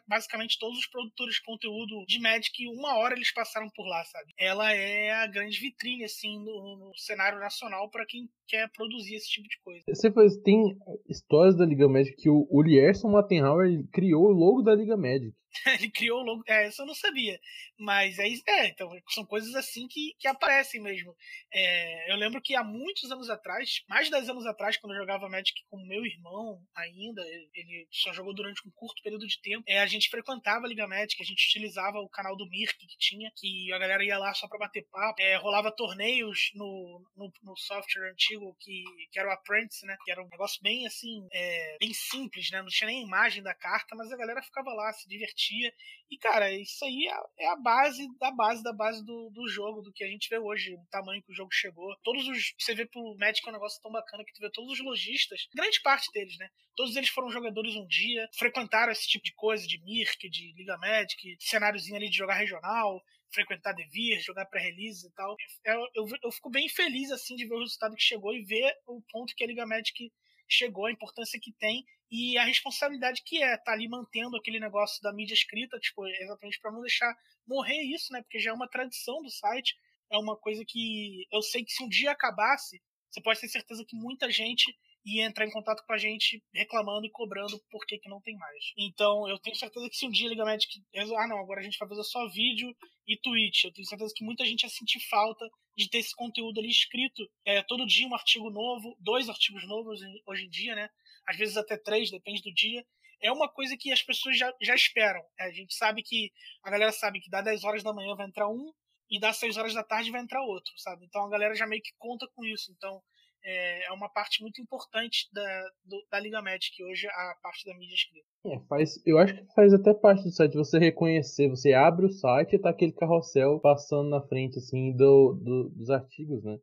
basicamente 0.07 0.59
todos 0.59 0.79
os 0.79 0.87
produtores 0.87 1.37
de 1.37 1.43
conteúdo 1.43 2.05
de 2.07 2.21
Magic, 2.21 2.67
uma 2.69 2.97
hora 2.99 3.15
eles 3.15 3.33
passaram 3.33 3.69
por 3.75 3.87
lá, 3.87 4.05
sabe? 4.05 4.33
Ela 4.39 4.73
é 4.73 5.13
a 5.13 5.27
grande 5.27 5.59
vitrine, 5.59 6.05
assim, 6.05 6.39
no, 6.39 6.77
no 6.77 6.93
cenário 6.97 7.39
nacional 7.39 7.91
para 7.91 8.07
quem 8.07 8.29
quer 8.47 8.71
produzir 8.71 9.15
esse 9.15 9.29
tipo 9.29 9.49
de 9.49 9.59
coisa. 9.63 9.83
Você 9.89 10.13
faz, 10.13 10.37
tem 10.39 10.77
histórias 11.09 11.57
da 11.57 11.65
Liga 11.65 11.89
Magic 11.89 12.17
que 12.17 12.29
o, 12.29 12.47
o 12.51 12.63
Lierson 12.63 13.11
Mattenhauer 13.11 13.69
criou 13.93 14.27
o 14.27 14.33
logo 14.33 14.63
da 14.63 14.75
Liga 14.75 14.97
Magic. 14.97 15.35
ele 15.79 15.91
criou 15.91 16.21
o 16.21 16.25
logo. 16.25 16.43
É, 16.47 16.69
isso 16.69 16.83
eu 16.83 16.87
não 16.87 16.95
sabia. 16.95 17.39
Mas 17.79 18.19
é, 18.19 18.27
é 18.49 18.69
então, 18.69 18.91
são 19.09 19.25
coisas 19.25 19.55
assim 19.55 19.87
que, 19.89 20.15
que 20.19 20.29
aparecem 20.29 20.81
mesmo. 20.81 21.15
É, 21.53 22.13
eu 22.13 22.17
lembro 22.17 22.41
que 22.41 22.55
há 22.55 22.65
muitos 22.65 23.11
anos 23.11 23.29
atrás, 23.29 23.83
mais 23.89 24.07
de 24.07 24.13
10 24.13 24.31
anos 24.31 24.47
atrás, 24.47 24.77
quando 24.77 24.95
eu 24.95 25.01
jogava 25.01 25.29
Magic 25.29 25.61
com 25.69 25.85
meu 25.87 26.05
irmão 26.05 26.61
ainda, 26.75 27.23
ele 27.55 27.87
só 27.91 28.13
jogou 28.13 28.35
durante 28.35 28.67
um 28.67 28.71
curto 28.75 29.03
período 29.03 29.27
de 29.27 29.41
tempo, 29.41 29.62
é, 29.67 29.81
a 29.81 29.87
gente 29.87 30.09
frequentava 30.09 30.67
a 30.67 30.69
Liga 30.69 30.87
Magic, 30.87 31.21
a 31.21 31.25
gente 31.25 31.47
utilizava 31.47 31.99
o 31.99 32.09
canal 32.09 32.37
do 32.37 32.49
Mirk 32.49 32.79
que 32.79 32.99
tinha, 32.99 33.31
que 33.37 33.73
a 33.73 33.79
galera 33.79 34.05
ia 34.05 34.19
lá 34.19 34.33
só 34.35 34.49
pra 34.49 34.59
bater 34.59 34.87
papo. 34.91 35.21
É, 35.21 35.37
rolava 35.37 35.71
torneios 35.71 36.51
no, 36.55 37.05
no, 37.17 37.33
no, 37.43 37.57
software 37.57 38.11
antigo 38.11 38.57
que, 38.61 38.85
que 39.11 39.19
era 39.19 39.29
o 39.29 39.33
Apprentice, 39.33 39.87
né? 39.87 39.97
Que 40.05 40.11
era 40.11 40.23
um 40.23 40.29
negócio 40.29 40.61
bem 40.63 40.87
assim, 40.87 41.27
é, 41.33 41.77
bem 41.79 41.93
simples, 41.93 42.51
né? 42.51 42.61
Não 42.63 42.69
tinha 42.69 42.89
nem 42.89 43.03
imagem 43.03 43.43
da 43.43 43.55
carta, 43.55 43.95
mas 43.95 44.11
a 44.11 44.17
galera 44.17 44.43
ficava 44.43 44.73
lá 44.73 44.93
se 44.93 45.09
divertindo 45.09 45.73
e, 46.13 46.19
cara, 46.19 46.53
isso 46.53 46.85
aí 46.85 47.09
é, 47.09 47.45
é 47.45 47.49
a 47.49 47.57
base 47.57 48.07
da 48.19 48.31
base 48.31 48.63
da 48.63 48.73
base 48.73 49.03
do, 49.05 49.31
do 49.31 49.49
jogo, 49.49 49.81
do 49.81 49.91
que 49.91 50.05
a 50.05 50.07
gente 50.07 50.29
vê 50.29 50.39
hoje, 50.39 50.75
o 50.75 50.87
tamanho 50.91 51.23
que 51.23 51.33
o 51.33 51.35
jogo 51.35 51.51
chegou. 51.51 51.97
Todos 52.03 52.29
os. 52.29 52.55
Você 52.59 52.75
vê 52.75 52.85
pro 52.85 53.17
Magic 53.19 53.47
é 53.47 53.51
um 53.51 53.55
negócio 53.55 53.81
tão 53.81 53.91
bacana 53.91 54.23
que 54.23 54.33
tu 54.35 54.41
vê 54.41 54.51
todos 54.51 54.73
os 54.73 54.85
lojistas, 54.85 55.49
grande 55.55 55.81
parte 55.81 56.11
deles, 56.13 56.37
né? 56.39 56.51
Todos 56.77 56.97
eles 56.97 57.09
foram 57.09 57.31
jogadores 57.31 57.77
um 57.77 57.87
dia, 57.87 58.29
frequentaram 58.35 58.93
esse 58.93 59.07
tipo 59.07 59.25
de 59.25 59.33
coisa, 59.35 59.52
de 59.61 59.83
Mirk, 59.83 60.29
de 60.29 60.53
Liga 60.55 60.77
Magic, 60.79 61.37
cenáriozinho 61.41 61.97
ali 61.97 62.09
de 62.09 62.17
jogar 62.17 62.35
regional, 62.35 63.03
frequentar 63.33 63.73
Devir, 63.73 64.21
jogar 64.21 64.47
pré-release 64.47 65.07
e 65.07 65.11
tal. 65.13 65.37
Eu, 65.65 65.87
eu, 65.95 66.09
eu, 66.25 66.33
fico 66.33 66.51
bem 66.51 66.69
feliz, 66.69 67.11
assim, 67.11 67.35
de 67.35 67.47
ver 67.47 67.55
o 67.55 67.61
resultado 67.61 67.95
que 67.95 68.03
chegou 68.03 68.35
e 68.35 68.43
ver 68.43 68.75
o 68.87 69.03
ponto 69.11 69.35
que 69.35 69.45
a 69.45 69.47
Liga 69.47 69.67
Magic 69.67 70.13
chegou, 70.49 70.87
a 70.87 70.93
importância 70.93 71.41
que 71.41 71.53
tem 71.53 71.85
e 72.11 72.37
a 72.37 72.45
responsabilidade 72.45 73.23
que 73.25 73.43
é 73.43 73.57
tá 73.57 73.73
ali 73.73 73.89
mantendo 73.89 74.37
aquele 74.37 74.61
negócio 74.61 75.01
da 75.03 75.13
mídia 75.13 75.33
escrita, 75.33 75.79
tipo, 75.79 76.07
exatamente 76.07 76.61
para 76.61 76.71
não 76.71 76.83
deixar 76.83 77.17
morrer 77.47 77.81
isso, 77.83 78.13
né? 78.13 78.21
Porque 78.21 78.39
já 78.39 78.51
é 78.51 78.55
uma 78.55 78.69
tradição 78.69 79.23
do 79.23 79.31
site, 79.31 79.75
é 80.11 80.19
uma 80.19 80.37
coisa 80.37 80.63
que 80.67 81.27
eu 81.33 81.41
sei 81.41 81.65
que 81.65 81.73
se 81.73 81.83
um 81.83 81.89
dia 81.89 82.11
acabasse, 82.11 82.83
você 83.11 83.21
pode 83.23 83.41
ter 83.41 83.49
certeza 83.49 83.85
que 83.87 83.97
muita 83.97 84.31
gente 84.31 84.77
ia 85.05 85.25
entrar 85.25 85.47
em 85.47 85.51
contato 85.51 85.83
com 85.85 85.93
a 85.93 85.99
gente 85.99 86.43
reclamando 86.55 87.07
e 87.07 87.11
cobrando 87.11 87.61
por 87.71 87.85
que, 87.87 88.01
não 88.07 88.21
tem 88.21 88.37
mais. 88.37 88.73
Então, 88.77 89.29
eu 89.29 89.39
tenho 89.39 89.57
certeza 89.57 89.89
que 89.89 89.97
se 89.97 90.07
um 90.07 90.11
dia 90.11 90.27
a 90.27 90.31
Liga 90.31 90.45
Magic 90.45 90.81
ah 90.95 91.27
não, 91.27 91.39
agora 91.39 91.61
a 91.61 91.63
gente 91.63 91.79
vai 91.79 91.89
fazer 91.89 92.05
só 92.05 92.29
vídeo 92.29 92.75
e 93.07 93.17
tweet, 93.17 93.65
eu 93.65 93.73
tenho 93.73 93.87
certeza 93.87 94.13
que 94.15 94.25
muita 94.25 94.45
gente 94.45 94.63
ia 94.63 94.69
sentir 94.69 95.01
falta 95.09 95.49
de 95.77 95.89
ter 95.89 95.99
esse 95.99 96.15
conteúdo 96.15 96.61
ali 96.61 96.71
escrito. 96.71 97.29
É, 97.45 97.63
todo 97.63 97.87
dia 97.87 98.07
um 98.07 98.15
artigo 98.15 98.51
novo, 98.51 98.97
dois 99.01 99.29
artigos 99.29 99.67
novos 99.67 100.01
hoje 100.27 100.45
em 100.45 100.51
dia, 100.51 100.75
né? 100.75 100.89
Às 101.27 101.37
vezes 101.37 101.57
até 101.57 101.77
três, 101.77 102.11
depende 102.11 102.43
do 102.43 102.53
dia. 102.53 102.85
É 103.21 103.31
uma 103.31 103.49
coisa 103.49 103.77
que 103.77 103.93
as 103.93 104.03
pessoas 104.03 104.37
já, 104.37 104.53
já 104.61 104.75
esperam. 104.75 105.23
É, 105.39 105.45
a 105.45 105.53
gente 105.53 105.75
sabe 105.75 106.03
que, 106.03 106.33
a 106.63 106.71
galera 106.71 106.93
sabe 106.93 107.21
que 107.21 107.31
dá 107.31 107.41
10 107.41 107.65
horas 107.65 107.83
da 107.83 107.93
manhã 107.93 108.15
vai 108.15 108.27
entrar 108.27 108.49
um, 108.49 108.73
e 109.09 109.21
das 109.21 109.37
6 109.37 109.57
horas 109.57 109.75
da 109.75 109.85
tarde 109.85 110.11
vai 110.11 110.21
entrar 110.21 110.43
outro, 110.43 110.73
sabe? 110.79 111.05
Então 111.07 111.25
a 111.25 111.29
galera 111.29 111.55
já 111.55 111.67
meio 111.67 111.83
que 111.83 111.93
conta 111.99 112.27
com 112.35 112.45
isso. 112.45 112.73
Então 112.73 113.03
é 113.45 113.93
uma 113.93 114.09
parte 114.09 114.43
muito 114.43 114.61
importante 114.61 115.29
da, 115.33 115.71
do, 115.85 116.07
da 116.11 116.21
Liga 116.21 116.41
Magic 116.41 116.83
hoje, 116.85 117.07
a 117.09 117.37
parte 117.43 117.65
da 117.65 117.77
mídia 117.77 117.95
escrita. 117.95 118.27
É, 118.47 118.61
faz, 118.69 119.01
eu 119.07 119.19
acho 119.19 119.35
que 119.35 119.55
faz 119.55 119.73
até 119.73 119.93
parte 119.95 120.23
do 120.25 120.31
site 120.31 120.55
você 120.55 120.79
reconhecer, 120.79 121.49
você 121.49 121.73
abre 121.73 122.07
o 122.07 122.13
site 122.13 122.57
e 122.57 122.59
tá 122.59 122.71
aquele 122.71 122.93
carrossel 122.93 123.61
passando 123.61 124.09
na 124.09 124.21
frente 124.23 124.59
assim 124.59 124.95
do, 124.97 125.35
do 125.35 125.71
dos 125.71 125.91
artigos, 125.91 126.43
né? 126.43 126.59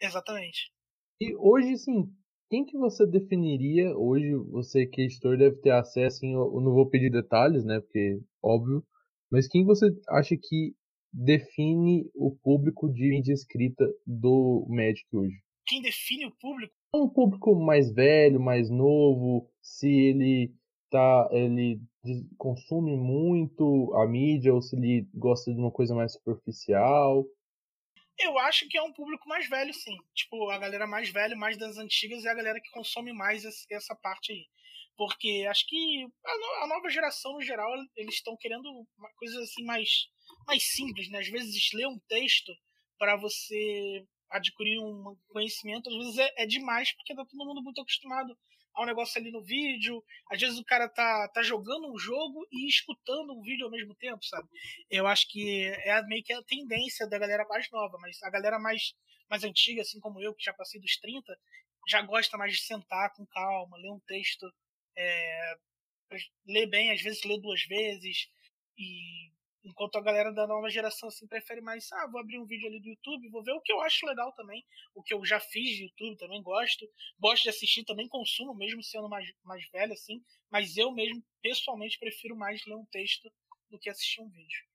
Exatamente. 0.00 0.72
E 1.20 1.36
hoje, 1.36 1.76
sim, 1.78 2.06
quem 2.50 2.64
que 2.64 2.76
você 2.76 3.06
definiria, 3.06 3.96
hoje 3.96 4.34
você 4.50 4.86
que 4.86 5.00
é 5.00 5.04
editor 5.04 5.38
deve 5.38 5.56
ter 5.56 5.70
acesso, 5.70 6.16
assim, 6.18 6.34
eu 6.34 6.60
não 6.60 6.72
vou 6.72 6.88
pedir 6.88 7.10
detalhes, 7.10 7.64
né, 7.64 7.80
porque 7.80 8.20
óbvio, 8.42 8.84
mas 9.30 9.48
quem 9.48 9.64
você 9.64 9.86
acha 10.10 10.36
que 10.36 10.74
define 11.12 12.10
o 12.14 12.36
público 12.42 12.92
de 12.92 13.08
mídia 13.08 13.32
escrita 13.32 13.86
do 14.06 14.66
Magic 14.68 15.06
hoje? 15.12 15.36
Quem 15.66 15.82
define 15.82 16.26
o 16.26 16.30
público? 16.32 16.74
Um 16.94 17.08
público 17.08 17.54
mais 17.54 17.92
velho, 17.92 18.40
mais 18.40 18.68
novo, 18.70 19.50
se 19.60 19.88
ele 19.88 20.54
tá, 20.90 21.28
ele 21.32 21.80
consome 22.36 22.96
muito 22.96 23.94
a 23.94 24.06
mídia 24.06 24.52
ou 24.52 24.60
se 24.60 24.76
ele 24.76 25.08
gosta 25.14 25.52
de 25.52 25.58
uma 25.58 25.70
coisa 25.70 25.94
mais 25.94 26.12
superficial. 26.12 27.24
Eu 28.18 28.38
acho 28.38 28.68
que 28.68 28.76
é 28.76 28.82
um 28.82 28.92
público 28.92 29.28
mais 29.28 29.48
velho, 29.48 29.72
sim. 29.72 29.96
Tipo, 30.14 30.50
a 30.50 30.58
galera 30.58 30.86
mais 30.86 31.08
velha, 31.10 31.34
mais 31.34 31.56
das 31.56 31.78
antigas, 31.78 32.24
é 32.24 32.30
a 32.30 32.34
galera 32.34 32.60
que 32.60 32.70
consome 32.70 33.12
mais 33.12 33.44
essa 33.70 33.96
parte 33.96 34.32
aí. 34.32 34.46
Porque 34.96 35.46
acho 35.48 35.66
que 35.66 36.06
a, 36.62 36.66
nova 36.66 36.90
geração, 36.90 37.32
no 37.32 37.42
geral, 37.42 37.70
eles 37.96 38.14
estão 38.14 38.36
querendo 38.36 38.86
coisas 39.16 39.42
assim 39.42 39.64
mais, 39.64 39.88
mais 40.46 40.62
simples, 40.62 41.08
né? 41.10 41.20
Às 41.20 41.28
vezes 41.28 41.70
ler 41.72 41.86
um 41.86 41.98
texto 42.08 42.52
para 42.98 43.16
você 43.16 44.04
adquirir 44.32 44.78
um 44.78 45.16
conhecimento, 45.28 45.88
às 45.88 45.96
vezes 45.96 46.18
é, 46.18 46.34
é 46.38 46.46
demais, 46.46 46.92
porque 46.92 47.14
tá 47.14 47.24
todo 47.24 47.44
mundo 47.44 47.62
muito 47.62 47.80
acostumado 47.80 48.36
ao 48.74 48.86
negócio 48.86 49.20
ali 49.20 49.30
no 49.30 49.42
vídeo. 49.42 50.02
Às 50.30 50.40
vezes 50.40 50.58
o 50.58 50.64
cara 50.64 50.88
tá, 50.88 51.28
tá 51.28 51.42
jogando 51.42 51.92
um 51.92 51.98
jogo 51.98 52.46
e 52.50 52.68
escutando 52.68 53.32
um 53.32 53.42
vídeo 53.42 53.66
ao 53.66 53.70
mesmo 53.70 53.94
tempo, 53.94 54.24
sabe? 54.24 54.48
Eu 54.90 55.06
acho 55.06 55.28
que 55.28 55.66
é 55.84 56.02
meio 56.06 56.22
que 56.22 56.32
a 56.32 56.42
tendência 56.42 57.06
da 57.06 57.18
galera 57.18 57.46
mais 57.48 57.70
nova, 57.70 57.98
mas 58.00 58.22
a 58.22 58.30
galera 58.30 58.58
mais, 58.58 58.94
mais 59.28 59.44
antiga, 59.44 59.82
assim 59.82 60.00
como 60.00 60.20
eu, 60.20 60.34
que 60.34 60.44
já 60.44 60.52
passei 60.52 60.80
dos 60.80 60.96
30, 60.96 61.38
já 61.88 62.02
gosta 62.02 62.36
mais 62.36 62.52
de 62.52 62.62
sentar 62.62 63.12
com 63.14 63.26
calma, 63.26 63.76
ler 63.76 63.90
um 63.90 64.00
texto, 64.00 64.50
é, 64.96 65.56
ler 66.46 66.66
bem, 66.66 66.90
às 66.90 67.02
vezes 67.02 67.22
ler 67.24 67.40
duas 67.40 67.62
vezes, 67.64 68.28
e 68.78 69.30
Enquanto 69.64 69.96
a 69.96 70.00
galera 70.00 70.32
da 70.32 70.46
nova 70.46 70.68
geração 70.68 71.08
assim 71.08 71.26
prefere 71.26 71.60
mais, 71.60 71.90
ah, 71.92 72.08
vou 72.10 72.20
abrir 72.20 72.38
um 72.38 72.44
vídeo 72.44 72.66
ali 72.66 72.80
do 72.80 72.88
YouTube, 72.88 73.30
vou 73.30 73.44
ver 73.44 73.52
o 73.52 73.60
que 73.60 73.72
eu 73.72 73.80
acho 73.80 74.04
legal 74.06 74.32
também, 74.32 74.64
o 74.94 75.02
que 75.02 75.14
eu 75.14 75.24
já 75.24 75.38
fiz 75.38 75.76
de 75.76 75.84
YouTube, 75.84 76.18
também 76.18 76.42
gosto. 76.42 76.84
Gosto 77.18 77.44
de 77.44 77.50
assistir, 77.50 77.84
também 77.84 78.08
consumo, 78.08 78.54
mesmo 78.54 78.82
sendo 78.82 79.08
mais, 79.08 79.26
mais 79.44 79.64
velho 79.70 79.92
assim, 79.92 80.20
mas 80.50 80.76
eu 80.76 80.90
mesmo, 80.92 81.22
pessoalmente, 81.40 81.98
prefiro 81.98 82.36
mais 82.36 82.60
ler 82.66 82.74
um 82.74 82.86
texto 82.86 83.30
do 83.70 83.78
que 83.78 83.88
assistir 83.88 84.20
um 84.20 84.28
vídeo. 84.28 84.66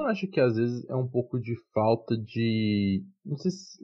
Eu 0.00 0.06
acho 0.06 0.26
que 0.28 0.40
às 0.40 0.56
vezes 0.56 0.84
é 0.90 0.96
um 0.96 1.08
pouco 1.08 1.38
de 1.38 1.54
falta 1.72 2.16
de. 2.16 3.04
Não 3.24 3.36
sei 3.36 3.50
se. 3.50 3.78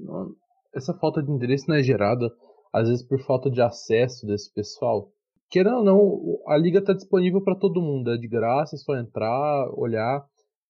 Essa 0.75 0.97
falta 0.99 1.23
de 1.23 1.31
interesse 1.31 1.69
não 1.69 1.77
é 1.77 1.83
gerada, 1.83 2.27
às 2.73 2.89
vezes, 2.89 3.07
por 3.07 3.21
falta 3.25 3.51
de 3.51 3.61
acesso 3.61 4.27
desse 4.27 4.53
pessoal 4.53 5.13
querendo 5.51 5.79
ou 5.79 5.85
não, 5.85 6.43
a 6.47 6.57
liga 6.57 6.79
está 6.79 6.93
disponível 6.93 7.43
para 7.43 7.57
todo 7.57 7.83
mundo, 7.83 8.13
é 8.13 8.17
de 8.17 8.29
graça, 8.29 8.77
é 8.77 8.79
só 8.79 8.97
entrar, 8.97 9.69
olhar, 9.75 10.25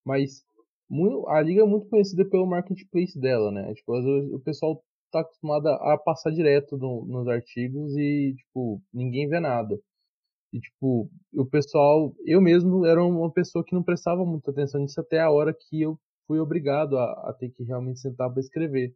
mas 0.04 0.44
a 1.28 1.40
liga 1.40 1.62
é 1.62 1.66
muito 1.66 1.88
conhecida 1.88 2.24
pelo 2.28 2.46
marketplace 2.46 3.18
dela, 3.18 3.52
né? 3.52 3.72
Tipo, 3.74 3.94
o 4.34 4.40
pessoal 4.40 4.82
tá 5.12 5.20
acostumado 5.20 5.68
a 5.68 5.98
passar 5.98 6.30
direto 6.30 6.76
no, 6.76 7.04
nos 7.04 7.28
artigos 7.28 7.96
e, 7.96 8.34
tipo, 8.36 8.82
ninguém 8.92 9.28
vê 9.28 9.38
nada. 9.40 9.78
E, 10.52 10.60
tipo, 10.60 11.10
o 11.34 11.46
pessoal, 11.46 12.14
eu 12.24 12.40
mesmo 12.40 12.84
era 12.86 13.04
uma 13.04 13.30
pessoa 13.32 13.64
que 13.64 13.74
não 13.74 13.82
prestava 13.84 14.24
muita 14.24 14.50
atenção 14.50 14.80
nisso 14.80 15.00
até 15.00 15.20
a 15.20 15.30
hora 15.30 15.54
que 15.54 15.82
eu 15.82 15.98
fui 16.26 16.40
obrigado 16.40 16.98
a, 16.98 17.30
a 17.30 17.34
ter 17.38 17.50
que 17.50 17.62
realmente 17.64 18.00
sentar 18.00 18.30
para 18.30 18.40
escrever. 18.40 18.94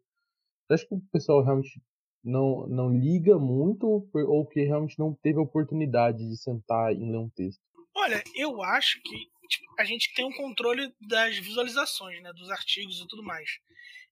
Acha 0.71 0.87
que 0.87 0.95
o 0.95 1.03
pessoal 1.13 1.43
realmente 1.45 1.81
não, 2.25 2.67
não 2.67 2.91
liga 2.91 3.39
muito 3.39 4.09
ou 4.15 4.47
que 4.47 4.63
realmente 4.63 4.99
não 4.99 5.15
teve 5.15 5.39
oportunidade 5.39 6.27
de 6.27 6.37
sentar 6.37 6.93
e 6.93 6.99
ler 6.99 7.19
um 7.19 7.29
texto? 7.29 7.61
Olha, 7.95 8.23
eu 8.35 8.63
acho 8.63 9.01
que 9.03 9.29
tipo, 9.47 9.67
a 9.79 9.85
gente 9.85 10.13
tem 10.15 10.25
um 10.25 10.33
controle 10.33 10.93
das 11.01 11.37
visualizações, 11.39 12.23
né, 12.23 12.33
dos 12.33 12.51
artigos 12.51 12.99
e 13.01 13.07
tudo 13.07 13.23
mais. 13.23 13.59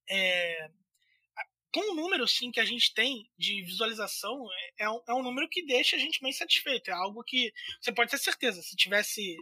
É, 0.09 0.69
com 1.73 1.93
o 1.93 1.95
número 1.95 2.29
sim 2.29 2.51
que 2.51 2.61
a 2.61 2.65
gente 2.65 2.93
tem 2.93 3.29
de 3.39 3.63
visualização, 3.63 4.47
é, 4.53 4.85
é 4.85 4.91
um, 4.91 5.01
é 5.09 5.15
um 5.15 5.23
número 5.23 5.49
que 5.49 5.65
deixa 5.65 5.97
a 5.97 5.99
gente 5.99 6.21
bem 6.21 6.33
satisfeito. 6.33 6.91
É 6.91 6.95
algo 6.95 7.25
que 7.25 7.53
você 7.81 7.91
pode 7.93 8.11
ter 8.11 8.19
certeza. 8.19 8.61
Se 8.63 8.77
tivesse 8.77 9.37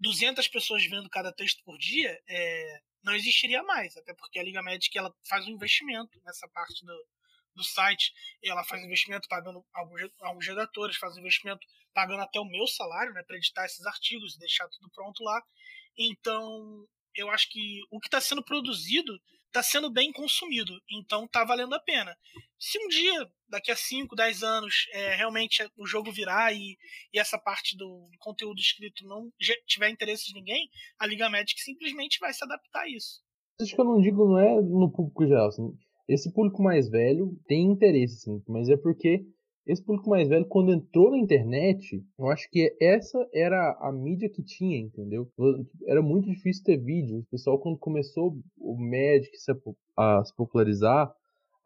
200 0.00 0.48
pessoas 0.48 0.84
vendo 0.84 1.08
cada 1.08 1.32
texto 1.32 1.62
por 1.64 1.78
dia, 1.78 2.20
é, 2.28 2.80
não 3.04 3.14
existiria 3.14 3.62
mais. 3.62 3.96
Até 3.96 4.12
porque 4.14 4.40
a 4.40 4.42
Liga 4.42 4.62
Magic 4.62 4.96
ela 4.98 5.14
faz 5.28 5.46
um 5.46 5.52
investimento 5.52 6.20
nessa 6.24 6.48
parte 6.48 6.84
do, 6.84 7.06
do 7.54 7.64
site, 7.64 8.12
ela 8.42 8.64
faz 8.64 8.82
investimento 8.82 9.28
pagando 9.28 9.64
alguns, 9.72 10.02
alguns 10.20 10.46
redatores, 10.46 10.96
faz 10.96 11.16
investimento 11.16 11.66
pagando 11.92 12.22
até 12.22 12.38
o 12.38 12.44
meu 12.44 12.66
salário, 12.66 13.12
né, 13.12 13.22
para 13.22 13.36
editar 13.36 13.64
esses 13.64 13.84
artigos 13.84 14.34
e 14.34 14.38
deixar 14.38 14.68
tudo 14.68 14.90
pronto 14.90 15.22
lá. 15.22 15.42
Então, 15.98 16.86
eu 17.14 17.28
acho 17.30 17.50
que 17.50 17.80
o 17.90 18.00
que 18.00 18.06
está 18.06 18.20
sendo 18.20 18.44
produzido 18.44 19.20
está 19.50 19.62
sendo 19.62 19.90
bem 19.90 20.12
consumido, 20.12 20.80
então 20.88 21.24
está 21.24 21.44
valendo 21.44 21.74
a 21.74 21.80
pena. 21.80 22.16
Se 22.58 22.78
um 22.78 22.88
dia, 22.88 23.28
daqui 23.48 23.72
a 23.72 23.76
5, 23.76 24.14
10 24.14 24.42
anos, 24.44 24.86
é, 24.92 25.16
realmente 25.16 25.68
o 25.76 25.86
jogo 25.86 26.12
virar 26.12 26.54
e, 26.54 26.78
e, 27.12 27.18
essa 27.18 27.36
parte 27.36 27.76
do 27.76 28.08
conteúdo 28.20 28.60
escrito 28.60 29.04
não 29.04 29.28
tiver 29.66 29.90
interesse 29.90 30.26
de 30.26 30.34
ninguém, 30.34 30.70
a 30.98 31.06
Liga 31.06 31.28
Magic 31.28 31.60
simplesmente 31.60 32.20
vai 32.20 32.32
se 32.32 32.44
adaptar 32.44 32.82
a 32.82 32.88
isso. 32.88 33.20
Acho 33.60 33.74
que 33.74 33.80
eu 33.80 33.84
não 33.84 34.00
digo 34.00 34.26
não 34.26 34.38
é 34.38 34.60
no 34.62 34.90
público 34.90 35.26
geral, 35.26 35.48
assim, 35.48 35.76
esse 36.12 36.32
público 36.32 36.62
mais 36.62 36.88
velho 36.88 37.36
tem 37.46 37.70
interesse, 37.70 38.22
sim, 38.22 38.42
mas 38.48 38.68
é 38.68 38.76
porque 38.76 39.24
esse 39.66 39.84
público 39.84 40.10
mais 40.10 40.28
velho, 40.28 40.44
quando 40.46 40.72
entrou 40.72 41.10
na 41.10 41.18
internet, 41.18 42.02
eu 42.18 42.26
acho 42.26 42.50
que 42.50 42.74
essa 42.80 43.18
era 43.32 43.78
a 43.80 43.92
mídia 43.92 44.28
que 44.28 44.42
tinha, 44.42 44.76
entendeu? 44.76 45.30
Era 45.86 46.02
muito 46.02 46.28
difícil 46.28 46.64
ter 46.64 46.76
vídeo. 46.76 47.18
O 47.18 47.26
pessoal, 47.30 47.58
quando 47.58 47.78
começou 47.78 48.36
o 48.58 48.76
Magic 48.76 49.30
a 49.96 50.24
se 50.24 50.34
popularizar, 50.34 51.14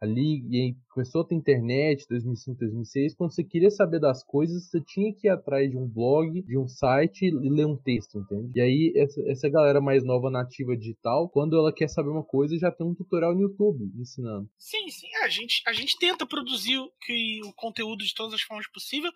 ali 0.01 0.75
começou 0.89 1.21
a 1.21 1.25
ter 1.25 1.35
internet 1.35 2.05
2005, 2.09 2.59
2006, 2.59 3.15
quando 3.15 3.33
você 3.33 3.43
queria 3.43 3.69
saber 3.69 3.99
das 3.99 4.23
coisas, 4.23 4.69
você 4.69 4.81
tinha 4.81 5.13
que 5.13 5.27
ir 5.27 5.29
atrás 5.29 5.69
de 5.69 5.77
um 5.77 5.87
blog, 5.87 6.41
de 6.41 6.57
um 6.57 6.67
site 6.67 7.25
e 7.25 7.49
ler 7.49 7.65
um 7.65 7.77
texto, 7.77 8.17
entende? 8.17 8.59
E 8.59 8.61
aí 8.61 8.93
essa, 8.95 9.21
essa 9.29 9.49
galera 9.49 9.81
mais 9.81 10.03
nova 10.03 10.29
nativa 10.29 10.75
digital, 10.75 11.29
quando 11.29 11.57
ela 11.57 11.73
quer 11.73 11.89
saber 11.89 12.09
uma 12.09 12.23
coisa, 12.23 12.57
já 12.57 12.71
tem 12.71 12.85
um 12.85 12.95
tutorial 12.95 13.33
no 13.33 13.41
YouTube 13.41 13.91
ensinando. 13.99 14.49
Sim, 14.57 14.89
sim, 14.89 15.13
a 15.23 15.29
gente 15.29 15.61
a 15.67 15.73
gente 15.73 15.97
tenta 15.97 16.25
produzir 16.25 16.77
o, 16.77 16.91
que, 17.01 17.41
o 17.43 17.53
conteúdo 17.53 18.03
de 18.03 18.13
todas 18.13 18.33
as 18.33 18.41
formas 18.41 18.67
possível, 18.71 19.11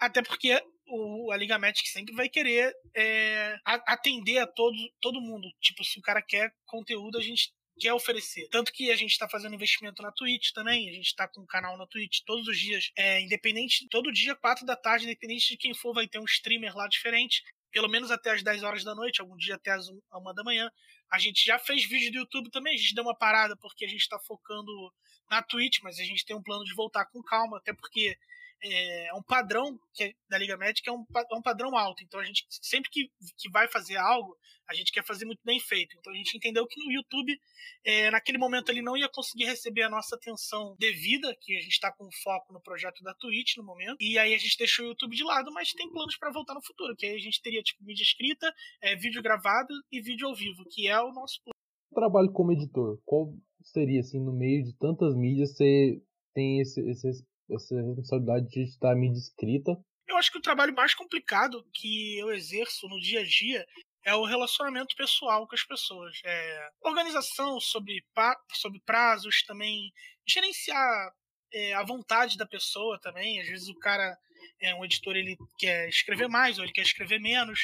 até 0.00 0.22
porque 0.22 0.60
o, 0.88 1.30
a 1.32 1.36
Liga 1.36 1.58
Magic 1.58 1.88
sempre 1.88 2.14
vai 2.14 2.28
querer 2.28 2.72
é, 2.96 3.56
atender 3.86 4.38
a 4.38 4.46
todo, 4.46 4.76
todo 5.00 5.20
mundo. 5.20 5.46
Tipo, 5.60 5.84
se 5.84 5.98
o 5.98 6.02
cara 6.02 6.22
quer 6.22 6.52
conteúdo, 6.66 7.18
a 7.18 7.22
gente 7.22 7.52
quer 7.78 7.92
oferecer. 7.92 8.48
Tanto 8.48 8.72
que 8.72 8.90
a 8.90 8.96
gente 8.96 9.12
está 9.12 9.28
fazendo 9.28 9.54
investimento 9.54 10.02
na 10.02 10.12
Twitch 10.12 10.52
também, 10.52 10.88
a 10.88 10.92
gente 10.92 11.06
está 11.06 11.28
com 11.28 11.40
um 11.40 11.46
canal 11.46 11.76
na 11.76 11.86
Twitch 11.86 12.20
todos 12.26 12.46
os 12.46 12.58
dias, 12.58 12.90
é, 12.96 13.20
independente, 13.20 13.88
todo 13.88 14.12
dia, 14.12 14.34
4 14.34 14.66
da 14.66 14.76
tarde, 14.76 15.04
independente 15.04 15.48
de 15.48 15.56
quem 15.56 15.74
for, 15.74 15.94
vai 15.94 16.06
ter 16.06 16.18
um 16.18 16.24
streamer 16.24 16.76
lá 16.76 16.88
diferente, 16.88 17.42
pelo 17.70 17.88
menos 17.88 18.10
até 18.10 18.32
as 18.32 18.42
10 18.42 18.62
horas 18.62 18.84
da 18.84 18.94
noite, 18.94 19.20
algum 19.20 19.36
dia 19.36 19.54
até 19.54 19.70
as 19.70 19.88
1 19.88 20.00
da 20.34 20.44
manhã. 20.44 20.70
A 21.10 21.18
gente 21.18 21.44
já 21.44 21.58
fez 21.58 21.84
vídeo 21.84 22.12
do 22.12 22.18
YouTube 22.18 22.50
também, 22.50 22.74
a 22.74 22.78
gente 22.78 22.94
deu 22.94 23.04
uma 23.04 23.16
parada 23.16 23.56
porque 23.56 23.84
a 23.84 23.88
gente 23.88 24.00
está 24.00 24.18
focando 24.18 24.72
na 25.30 25.42
Twitch, 25.42 25.78
mas 25.82 25.98
a 25.98 26.04
gente 26.04 26.24
tem 26.24 26.36
um 26.36 26.42
plano 26.42 26.64
de 26.64 26.74
voltar 26.74 27.06
com 27.06 27.22
calma, 27.22 27.58
até 27.58 27.72
porque 27.72 28.16
é, 28.62 29.10
um 29.14 29.22
padrão 29.22 29.78
que 29.94 30.04
é, 30.04 30.14
da 30.28 30.38
Liga 30.38 30.56
Médica 30.56 30.90
é 30.90 30.92
um, 30.92 31.04
é 31.30 31.34
um 31.34 31.42
padrão 31.42 31.76
alto. 31.76 32.02
Então 32.02 32.20
a 32.20 32.24
gente 32.24 32.44
sempre 32.50 32.90
que, 32.90 33.10
que 33.36 33.50
vai 33.50 33.68
fazer 33.68 33.96
algo, 33.96 34.36
a 34.68 34.74
gente 34.74 34.92
quer 34.92 35.04
fazer 35.04 35.24
muito 35.24 35.40
bem 35.44 35.58
feito. 35.58 35.96
Então 35.98 36.12
a 36.12 36.16
gente 36.16 36.36
entendeu 36.36 36.66
que 36.66 36.84
no 36.84 36.92
YouTube, 36.92 37.38
é, 37.84 38.10
naquele 38.10 38.38
momento, 38.38 38.70
ele 38.70 38.82
não 38.82 38.96
ia 38.96 39.08
conseguir 39.08 39.44
receber 39.44 39.82
a 39.82 39.90
nossa 39.90 40.16
atenção 40.16 40.76
devida, 40.78 41.34
que 41.40 41.56
a 41.56 41.60
gente 41.60 41.72
está 41.72 41.92
com 41.92 42.08
foco 42.22 42.52
no 42.52 42.60
projeto 42.60 43.02
da 43.02 43.14
Twitch 43.14 43.56
no 43.56 43.64
momento. 43.64 43.96
E 44.00 44.18
aí 44.18 44.34
a 44.34 44.38
gente 44.38 44.58
deixou 44.58 44.84
o 44.84 44.88
YouTube 44.88 45.16
de 45.16 45.24
lado, 45.24 45.52
mas 45.52 45.72
tem 45.72 45.90
planos 45.90 46.16
para 46.16 46.32
voltar 46.32 46.54
no 46.54 46.64
futuro, 46.64 46.94
que 46.96 47.06
aí 47.06 47.14
a 47.14 47.20
gente 47.20 47.40
teria 47.40 47.62
tipo 47.62 47.82
mídia 47.84 48.02
escrita, 48.02 48.52
é, 48.82 48.94
vídeo 48.96 49.22
gravado 49.22 49.72
e 49.90 50.00
vídeo 50.00 50.28
ao 50.28 50.34
vivo, 50.34 50.64
que 50.70 50.88
é 50.88 51.00
o 51.00 51.12
nosso 51.12 51.40
plano. 51.42 51.54
Trabalho 51.94 52.30
como 52.32 52.52
editor, 52.52 53.00
qual 53.04 53.32
seria 53.62 54.00
assim 54.00 54.20
no 54.20 54.32
meio 54.32 54.62
de 54.62 54.76
tantas 54.76 55.14
mídias 55.14 55.56
você 55.56 56.00
tem 56.34 56.60
esse, 56.60 56.80
esse 56.88 57.08
essa 57.50 57.74
responsabilidade 57.74 58.48
de 58.48 58.62
estar 58.62 58.94
mídia 58.94 59.18
escrita. 59.18 59.72
Eu 60.06 60.16
acho 60.16 60.32
que 60.32 60.38
o 60.38 60.42
trabalho 60.42 60.74
mais 60.74 60.94
complicado 60.94 61.64
que 61.74 62.18
eu 62.18 62.32
exerço 62.32 62.88
no 62.88 62.98
dia 62.98 63.20
a 63.20 63.24
dia 63.24 63.66
é 64.04 64.14
o 64.14 64.24
relacionamento 64.24 64.96
pessoal 64.96 65.46
com 65.46 65.54
as 65.54 65.64
pessoas. 65.64 66.18
É 66.24 66.68
organização 66.82 67.60
sobre, 67.60 68.02
sobre 68.54 68.80
prazos 68.86 69.42
também, 69.42 69.92
gerenciar 70.26 71.12
é, 71.52 71.74
a 71.74 71.84
vontade 71.84 72.38
da 72.38 72.46
pessoa 72.46 72.98
também. 73.00 73.40
Às 73.40 73.48
vezes 73.48 73.68
o 73.68 73.78
cara, 73.78 74.16
é 74.60 74.74
um 74.74 74.84
editor, 74.84 75.14
ele 75.14 75.36
quer 75.58 75.88
escrever 75.88 76.28
mais 76.28 76.58
ou 76.58 76.64
ele 76.64 76.72
quer 76.72 76.82
escrever 76.82 77.20
menos. 77.20 77.60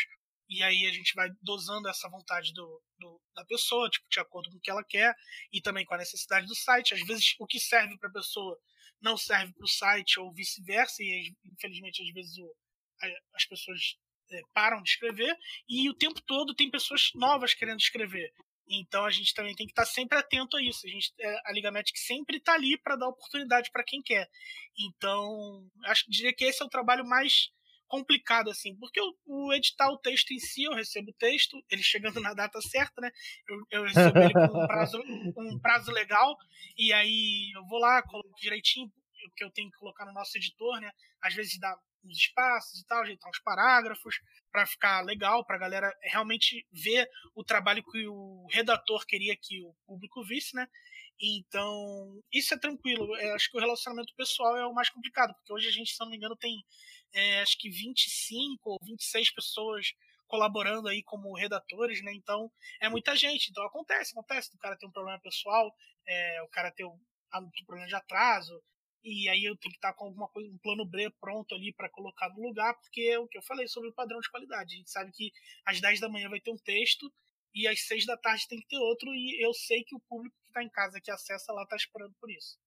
E 0.49 0.62
aí 0.62 0.87
a 0.87 0.93
gente 0.93 1.14
vai 1.14 1.31
dosando 1.41 1.88
essa 1.88 2.09
vontade 2.11 2.53
do, 2.53 2.83
do, 2.99 3.21
da 3.35 3.45
pessoa, 3.47 3.88
tipo, 3.88 4.07
de 4.11 4.21
acordo 4.21 4.50
com 4.50 4.59
o 4.59 4.61
que 4.61 4.71
ela 4.71 4.85
quer 4.85 5.14
e 5.50 5.62
também 5.62 5.87
com 5.87 5.95
a 5.95 5.99
necessidade 5.99 6.47
do 6.47 6.55
site. 6.55 6.93
Às 6.93 7.00
vezes 7.07 7.35
o 7.38 7.47
que 7.47 7.59
serve 7.59 7.97
para 7.99 8.11
a 8.11 8.12
pessoa 8.12 8.59
não 9.01 9.17
serve 9.17 9.53
para 9.53 9.65
o 9.65 9.69
site 9.69 10.19
ou 10.19 10.33
vice-versa, 10.33 11.03
e 11.03 11.35
infelizmente 11.45 12.03
às 12.03 12.13
vezes 12.13 12.39
o, 12.39 12.55
as 13.35 13.45
pessoas 13.45 13.97
é, 14.31 14.41
param 14.53 14.83
de 14.83 14.91
escrever, 14.91 15.37
e 15.69 15.89
o 15.89 15.95
tempo 15.95 16.21
todo 16.23 16.55
tem 16.55 16.71
pessoas 16.71 17.11
novas 17.15 17.55
querendo 17.55 17.81
escrever. 17.81 18.33
Então 18.67 19.05
a 19.05 19.11
gente 19.11 19.35
também 19.35 19.55
tem 19.55 19.67
que 19.67 19.73
estar 19.73 19.85
sempre 19.85 20.19
atento 20.19 20.57
a 20.57 20.63
isso. 20.63 20.87
A, 20.87 20.91
gente, 20.91 21.13
é, 21.21 21.37
a 21.45 21.85
sempre 21.95 22.39
está 22.39 22.55
ali 22.55 22.79
para 22.79 22.97
dar 22.97 23.09
oportunidade 23.09 23.71
para 23.71 23.85
quem 23.85 24.03
quer. 24.03 24.29
Então, 24.79 25.69
acho 25.85 26.05
que 26.05 26.11
diria 26.11 26.33
que 26.33 26.45
esse 26.45 26.63
é 26.63 26.67
o 26.67 26.71
trabalho 26.71 27.05
mais 27.05 27.51
complicado, 27.95 28.51
assim, 28.51 28.75
porque 28.77 29.01
o, 29.01 29.15
o, 29.27 29.53
editar 29.55 29.89
o 29.89 29.99
texto 29.99 30.33
em 30.33 30.39
si, 30.41 30.65
eu 30.65 30.75
recebo 30.75 31.11
o 31.11 31.15
texto, 31.15 31.63
ele 31.71 31.83
chegando 31.83 32.21
na 32.21 32.35
data 32.35 32.61
certa, 32.61 33.01
né? 33.01 33.11
Eu, 33.49 33.67
eu 33.71 33.85
recebo 33.85 34.19
ele 34.19 34.33
com 34.33 34.65
um 34.65 34.67
prazo, 34.67 35.03
um 35.37 35.59
prazo 35.61 35.93
legal, 35.93 36.37
e 36.77 36.93
aí 36.93 37.53
eu 37.55 37.65
vou 37.67 37.79
lá, 37.79 38.03
coloco 38.03 38.35
direitinho 38.41 38.87
o 38.87 39.31
que 39.37 39.45
eu 39.45 39.51
tenho 39.51 39.71
que 39.71 39.79
colocar 39.79 40.05
no 40.05 40.13
nosso 40.13 40.37
editor, 40.37 40.81
né? 40.81 40.91
Às 41.23 41.35
vezes 41.35 41.59
dá 41.59 41.75
uns 42.05 42.19
espaços 42.19 42.81
e 42.81 42.87
tal, 42.87 43.01
ajeitar 43.01 43.31
uns 43.31 43.41
parágrafos 43.41 44.17
para 44.51 44.67
ficar 44.67 45.01
legal, 45.03 45.45
para 45.47 45.57
a 45.57 45.61
galera 45.61 45.97
realmente 46.03 46.67
ver 46.73 47.09
o 47.35 47.45
trabalho 47.45 47.83
que 47.85 48.07
o 48.09 48.47
redator 48.51 49.07
queria 49.07 49.37
que 49.41 49.63
o 49.63 49.75
público 49.87 50.23
visse, 50.25 50.55
né? 50.55 50.67
Então, 51.21 52.21
isso 52.33 52.53
é 52.55 52.59
tranquilo. 52.59 53.17
Eu 53.17 53.35
acho 53.35 53.51
que 53.51 53.57
o 53.57 53.61
relacionamento 53.61 54.13
pessoal 54.17 54.57
é 54.57 54.67
o 54.67 54.75
mais 54.75 54.91
complicado, 54.91 55.33
porque 55.35 55.53
hoje 55.53 55.69
a 55.69 55.71
gente, 55.71 55.93
se 55.93 56.01
não 56.01 56.11
me 56.11 56.17
engano, 56.17 56.37
tem 56.37 56.63
é, 57.14 57.40
acho 57.40 57.56
que 57.59 57.71
25 57.71 58.71
ou 58.71 58.78
26 58.83 59.30
pessoas 59.33 59.94
colaborando 60.26 60.88
aí 60.88 61.02
como 61.02 61.37
redatores, 61.37 62.02
né? 62.02 62.12
Então, 62.12 62.50
é 62.80 62.88
muita 62.88 63.14
gente. 63.14 63.50
Então, 63.50 63.64
acontece, 63.64 64.12
acontece. 64.12 64.54
O 64.54 64.59
cara 64.59 64.76
tem 64.76 64.88
um 64.88 64.92
problema 64.92 65.21
pessoal, 65.21 65.73
é, 66.06 66.42
o 66.42 66.49
cara 66.49 66.73
tem 66.73 66.85
um, 66.85 66.99
um 67.37 67.50
problema 67.66 67.87
de 67.88 67.94
atraso, 67.94 68.61
e 69.04 69.28
aí 69.28 69.44
eu 69.44 69.56
tenho 69.56 69.71
que 69.71 69.78
estar 69.78 69.92
com 69.92 70.06
alguma 70.06 70.28
coisa, 70.28 70.50
um 70.50 70.59
plano 70.59 70.85
B 70.87 71.11
pronto 71.21 71.54
ali 71.54 71.73
para 71.75 71.90
colocar 71.90 72.30
no 72.30 72.42
lugar, 72.42 72.75
porque 72.80 73.02
é 73.02 73.18
o 73.18 73.28
que 73.28 73.37
eu 73.37 73.42
falei 73.42 73.68
sobre 73.68 73.90
o 73.90 73.94
padrão 73.94 74.18
de 74.18 74.30
qualidade. 74.30 74.75
A 74.75 74.78
gente 74.78 74.90
sabe 74.90 75.12
que 75.12 75.30
às 75.66 75.80
10 75.80 76.00
da 76.00 76.09
manhã 76.09 76.28
vai 76.30 76.40
ter 76.40 76.50
um 76.50 76.56
texto 76.56 77.12
e 77.54 77.68
às 77.68 77.87
6 77.87 78.06
da 78.06 78.16
tarde 78.16 78.49
tem 78.49 78.59
que 78.59 78.66
ter 78.66 78.78
outro, 78.78 79.14
e 79.14 79.44
eu 79.44 79.52
sei 79.52 79.85
que 79.85 79.94
o 79.94 80.00
público 80.09 80.35
que 80.42 80.49
está 80.49 80.62
em 80.62 80.71
casa, 80.71 81.00
que 81.00 81.11
acessa 81.11 81.52
lá, 81.52 81.62
está 81.62 81.76
esperando 81.76 82.14
por 82.18 82.30
isso. 82.30 82.59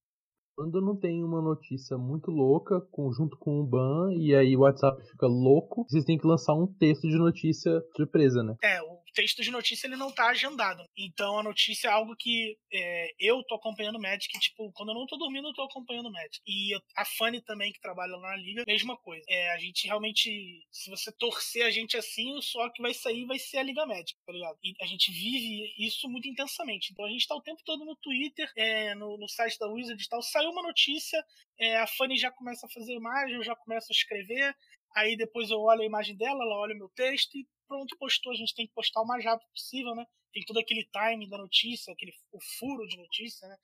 Quando 0.57 0.81
não 0.81 0.95
tem 0.95 1.23
uma 1.23 1.39
notícia 1.39 1.99
muito 1.99 2.31
louca, 2.31 2.81
junto 3.15 3.37
com 3.37 3.61
o 3.61 3.63
ban, 3.63 4.11
e 4.11 4.33
aí 4.33 4.57
o 4.57 4.61
WhatsApp 4.61 4.99
fica 5.07 5.27
louco, 5.27 5.85
vocês 5.87 6.03
têm 6.03 6.17
que 6.17 6.25
lançar 6.25 6.55
um 6.55 6.65
texto 6.65 7.07
de 7.07 7.15
notícia 7.15 7.79
surpresa, 7.95 8.41
né? 8.41 8.55
É, 8.63 8.81
o 8.81 8.97
texto 9.17 9.41
de 9.43 9.51
notícia 9.51 9.87
ele 9.87 9.95
não 9.95 10.11
tá 10.11 10.27
agendado. 10.29 10.83
Então 10.97 11.39
a 11.39 11.43
notícia 11.43 11.87
é 11.87 11.91
algo 11.91 12.15
que 12.15 12.57
é, 12.73 13.11
eu 13.19 13.43
tô 13.43 13.55
acompanhando 13.55 13.97
o 13.97 14.01
Magic, 14.01 14.27
tipo, 14.39 14.71
quando 14.73 14.89
eu 14.89 14.95
não 14.95 15.05
tô 15.05 15.17
dormindo, 15.17 15.47
eu 15.47 15.53
tô 15.53 15.63
acompanhando 15.63 16.07
o 16.07 16.11
Magic. 16.11 16.41
E 16.47 16.73
a 16.95 17.05
Fanny 17.05 17.41
também, 17.41 17.71
que 17.71 17.79
trabalha 17.79 18.15
lá 18.15 18.31
na 18.31 18.35
liga, 18.35 18.63
mesma 18.65 18.97
coisa. 18.97 19.23
É, 19.29 19.51
a 19.51 19.57
gente 19.59 19.87
realmente, 19.87 20.65
se 20.71 20.89
você 20.89 21.11
torcer 21.11 21.65
a 21.65 21.71
gente 21.71 21.95
assim, 21.95 22.39
só 22.41 22.69
que 22.69 22.81
vai 22.81 22.93
sair 22.93 23.25
vai 23.25 23.37
ser 23.37 23.57
a 23.57 23.63
Liga 23.63 23.85
Magic, 23.85 24.15
tá 24.25 24.33
ligado? 24.33 24.57
E 24.63 24.73
a 24.81 24.85
gente 24.85 25.11
vive 25.11 25.73
isso 25.77 26.09
muito 26.09 26.27
intensamente. 26.27 26.91
Então 26.91 27.05
a 27.05 27.09
gente 27.09 27.27
tá 27.27 27.35
o 27.35 27.41
tempo 27.41 27.61
todo 27.63 27.85
no 27.85 27.95
Twitter, 27.97 28.51
é, 28.55 28.95
no, 28.95 29.17
no 29.17 29.27
site 29.27 29.59
da 29.59 29.67
Wizard 29.67 30.01
e 30.01 30.07
tal, 30.07 30.21
saiu 30.21 30.47
saiu 30.47 30.51
uma 30.51 30.63
notícia, 30.63 31.23
é, 31.59 31.77
a 31.77 31.87
Fanny 31.87 32.17
já 32.17 32.31
começa 32.31 32.65
a 32.65 32.69
fazer 32.69 32.93
imagem, 32.93 33.35
eu 33.35 33.43
já 33.43 33.55
começo 33.55 33.87
a 33.91 33.95
escrever, 33.95 34.55
aí 34.95 35.15
depois 35.15 35.49
eu 35.49 35.59
olho 35.59 35.81
a 35.81 35.85
imagem 35.85 36.15
dela, 36.15 36.43
ela 36.43 36.57
olha 36.57 36.73
o 36.73 36.77
meu 36.77 36.89
texto 36.89 37.35
e 37.35 37.45
pronto, 37.67 37.97
postou. 37.97 38.31
A 38.31 38.35
gente 38.35 38.55
tem 38.55 38.67
que 38.67 38.73
postar 38.73 39.01
o 39.01 39.07
mais 39.07 39.23
rápido 39.23 39.49
possível, 39.49 39.95
né? 39.95 40.05
Tem 40.33 40.43
todo 40.45 40.59
aquele 40.59 40.85
timing 40.85 41.29
da 41.29 41.37
notícia, 41.37 41.93
aquele 41.93 42.13
o 42.31 42.39
furo 42.59 42.87
de 42.87 42.97
notícia, 42.97 43.47
né? 43.47 43.57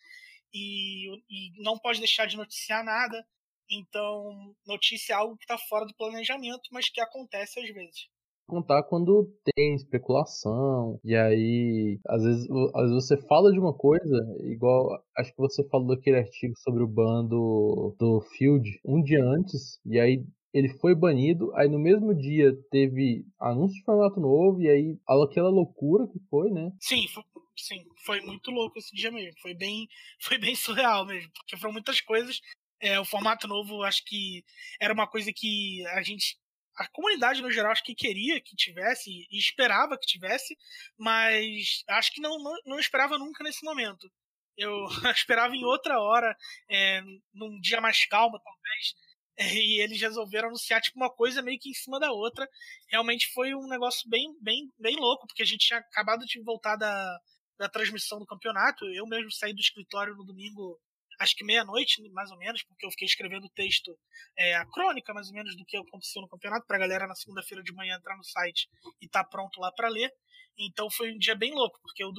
E, 0.54 1.10
e 1.30 1.64
não 1.64 1.80
pode 1.80 2.00
deixar 2.00 2.26
de 2.26 2.38
noticiar 2.38 2.84
nada. 2.84 3.26
Então, 3.70 4.56
notícia 4.68 5.14
é 5.14 5.16
algo 5.16 5.38
que 5.38 5.46
está 5.46 5.58
fora 5.58 5.86
do 5.86 5.96
planejamento, 5.96 6.70
mas 6.72 6.90
que 6.90 7.02
acontece 7.02 7.60
às 7.60 7.70
vezes 7.74 8.08
contar 8.48 8.84
quando 8.84 9.32
tem 9.56 9.76
especulação. 9.76 11.00
E 11.04 11.16
aí, 11.16 12.00
às 12.08 12.24
vezes, 12.24 12.48
às 12.76 12.90
vezes 12.90 13.08
você 13.08 13.18
fala 13.28 13.52
de 13.52 13.60
uma 13.60 13.74
coisa, 13.74 14.16
igual 14.42 15.02
acho 15.18 15.32
que 15.32 15.38
você 15.38 15.68
falou 15.70 15.88
daquele 15.88 16.18
artigo 16.18 16.54
sobre 16.58 16.84
o 16.84 16.88
bando 16.88 17.96
do 18.00 18.22
Field 18.38 18.80
um 18.86 19.02
dia 19.02 19.24
antes, 19.24 19.80
e 19.86 20.00
aí 20.00 20.24
ele 20.54 20.70
foi 20.78 20.94
banido, 20.94 21.52
aí 21.56 21.68
no 21.68 21.80
mesmo 21.80 22.14
dia 22.14 22.54
teve 22.70 23.26
anúncio 23.40 23.76
de 23.76 23.84
formato 23.84 24.20
novo, 24.20 24.62
e 24.62 24.70
aí 24.70 25.00
aquela 25.08 25.50
loucura 25.50 26.08
que 26.08 26.20
foi, 26.30 26.52
né? 26.52 26.72
Sim, 26.80 27.08
foi, 27.08 27.24
sim, 27.58 27.84
foi 28.06 28.22
muito 28.22 28.52
louco 28.52 28.78
esse 28.78 28.96
dia 28.96 29.12
mesmo. 29.12 29.34
Foi 29.42 29.56
bem, 29.56 29.88
foi 30.22 30.38
bem 30.38 30.56
surreal 30.56 31.06
mesmo, 31.06 31.32
porque 31.34 31.58
foram 31.58 31.74
muitas 31.74 32.00
coisas. 32.00 32.40
É, 32.80 33.00
o 33.00 33.06
formato 33.06 33.48
novo, 33.48 33.82
acho 33.82 34.04
que 34.06 34.44
era 34.80 34.94
uma 34.94 35.08
coisa 35.08 35.32
que 35.34 35.86
a 35.88 36.04
gente 36.04 36.38
a 36.76 36.88
comunidade 36.88 37.40
no 37.42 37.52
geral 37.52 37.72
acho 37.72 37.84
que 37.84 37.94
queria 37.94 38.42
que 38.42 38.56
tivesse 38.56 39.28
e 39.30 39.38
esperava 39.38 39.96
que 39.96 40.08
tivesse, 40.08 40.58
mas 40.98 41.84
acho 41.88 42.12
que 42.12 42.20
não, 42.20 42.40
não, 42.40 42.56
não 42.66 42.80
esperava 42.80 43.18
nunca 43.18 43.44
nesse 43.44 43.64
momento. 43.64 44.10
Eu 44.58 44.86
esperava 45.16 45.56
em 45.56 45.64
outra 45.64 46.00
hora, 46.00 46.36
é, 46.70 47.02
num 47.34 47.60
dia 47.60 47.80
mais 47.82 48.06
calmo, 48.06 48.40
talvez. 48.40 48.96
É, 49.38 49.54
e 49.56 49.82
eles 49.82 50.00
resolveram 50.00 50.50
anunciar 50.50 50.80
tipo 50.82 50.98
uma 50.98 51.10
coisa 51.10 51.42
meio 51.42 51.60
que 51.60 51.70
em 51.70 51.74
cima 51.74 52.00
da 52.00 52.12
outra. 52.12 52.48
Realmente 52.90 53.32
foi 53.34 53.56
um 53.56 53.68
negócio 53.68 54.08
bem, 54.10 54.28
bem, 54.42 54.72
bem 54.78 54.96
louco, 54.96 55.26
porque 55.28 55.44
a 55.44 55.46
gente 55.46 55.66
tinha 55.66 55.80
acabado 55.80 56.26
de 56.26 56.42
voltar 56.44 56.76
da, 56.76 57.20
da 57.58 57.70
transmissão 57.70 58.20
do 58.20 58.26
campeonato. 58.26 58.86
Eu 58.86 59.08
mesmo 59.08 59.32
saí 59.32 59.54
do 59.54 59.60
escritório 59.60 60.16
no 60.16 60.24
domingo 60.24 60.80
acho 61.20 61.36
que 61.36 61.44
meia-noite, 61.44 62.02
mais 62.12 62.32
ou 62.32 62.38
menos, 62.38 62.64
porque 62.64 62.86
eu 62.86 62.92
fiquei 62.92 63.06
escrevendo 63.06 63.46
o 63.46 63.50
texto, 63.50 63.98
é, 64.38 64.56
a 64.56 64.66
crônica, 64.66 65.14
mais 65.14 65.28
ou 65.28 65.34
menos, 65.34 65.56
do 65.56 65.66
que 65.66 65.78
aconteceu 65.78 66.22
no 66.22 66.28
campeonato, 66.28 66.66
pra 66.68 66.78
galera 66.78 67.08
na 67.08 67.16
segunda-feira 67.16 67.64
de 67.64 67.74
manhã 67.74 67.96
entrar 67.96 68.18
no 68.18 68.24
site 68.24 68.68
e 69.02 69.08
tá 69.08 69.24
pronto 69.24 69.60
lá 69.60 69.72
para 69.72 69.90
ler. 69.90 70.12
Então 70.58 70.90
foi 70.90 71.12
um 71.12 71.18
dia 71.18 71.36
bem 71.36 71.54
louco, 71.54 71.80
porque 71.82 72.04
eu, 72.04 72.12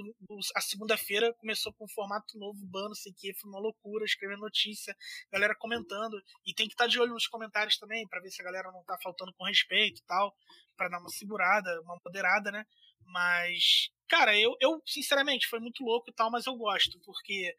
a 0.56 0.60
segunda-feira 0.60 1.32
começou 1.34 1.72
com 1.72 1.84
um 1.84 1.88
formato 1.88 2.36
novo, 2.38 2.58
ban, 2.66 2.88
não 2.88 2.94
sei 2.94 3.12
que, 3.12 3.32
foi 3.34 3.48
uma 3.48 3.60
loucura, 3.60 4.04
escrevendo 4.04 4.40
notícia, 4.40 4.96
galera 5.32 5.54
comentando, 5.54 6.20
e 6.44 6.52
tem 6.52 6.66
que 6.66 6.74
estar 6.74 6.84
tá 6.84 6.90
de 6.90 7.00
olho 7.00 7.12
nos 7.12 7.28
comentários 7.28 7.78
também, 7.78 8.06
para 8.08 8.20
ver 8.20 8.30
se 8.30 8.42
a 8.42 8.44
galera 8.44 8.72
não 8.72 8.82
tá 8.84 8.98
faltando 9.02 9.32
com 9.34 9.44
respeito 9.44 10.00
e 10.00 10.04
tal, 10.04 10.34
para 10.76 10.88
dar 10.88 10.98
uma 10.98 11.08
segurada, 11.10 11.80
uma 11.82 11.98
moderada, 12.04 12.50
né? 12.50 12.66
Mas, 13.06 13.90
cara, 14.08 14.36
eu, 14.36 14.56
eu 14.60 14.82
sinceramente 14.84 15.46
foi 15.46 15.60
muito 15.60 15.84
louco 15.84 16.10
e 16.10 16.14
tal, 16.14 16.30
mas 16.30 16.46
eu 16.46 16.56
gosto, 16.56 16.98
porque 17.04 17.54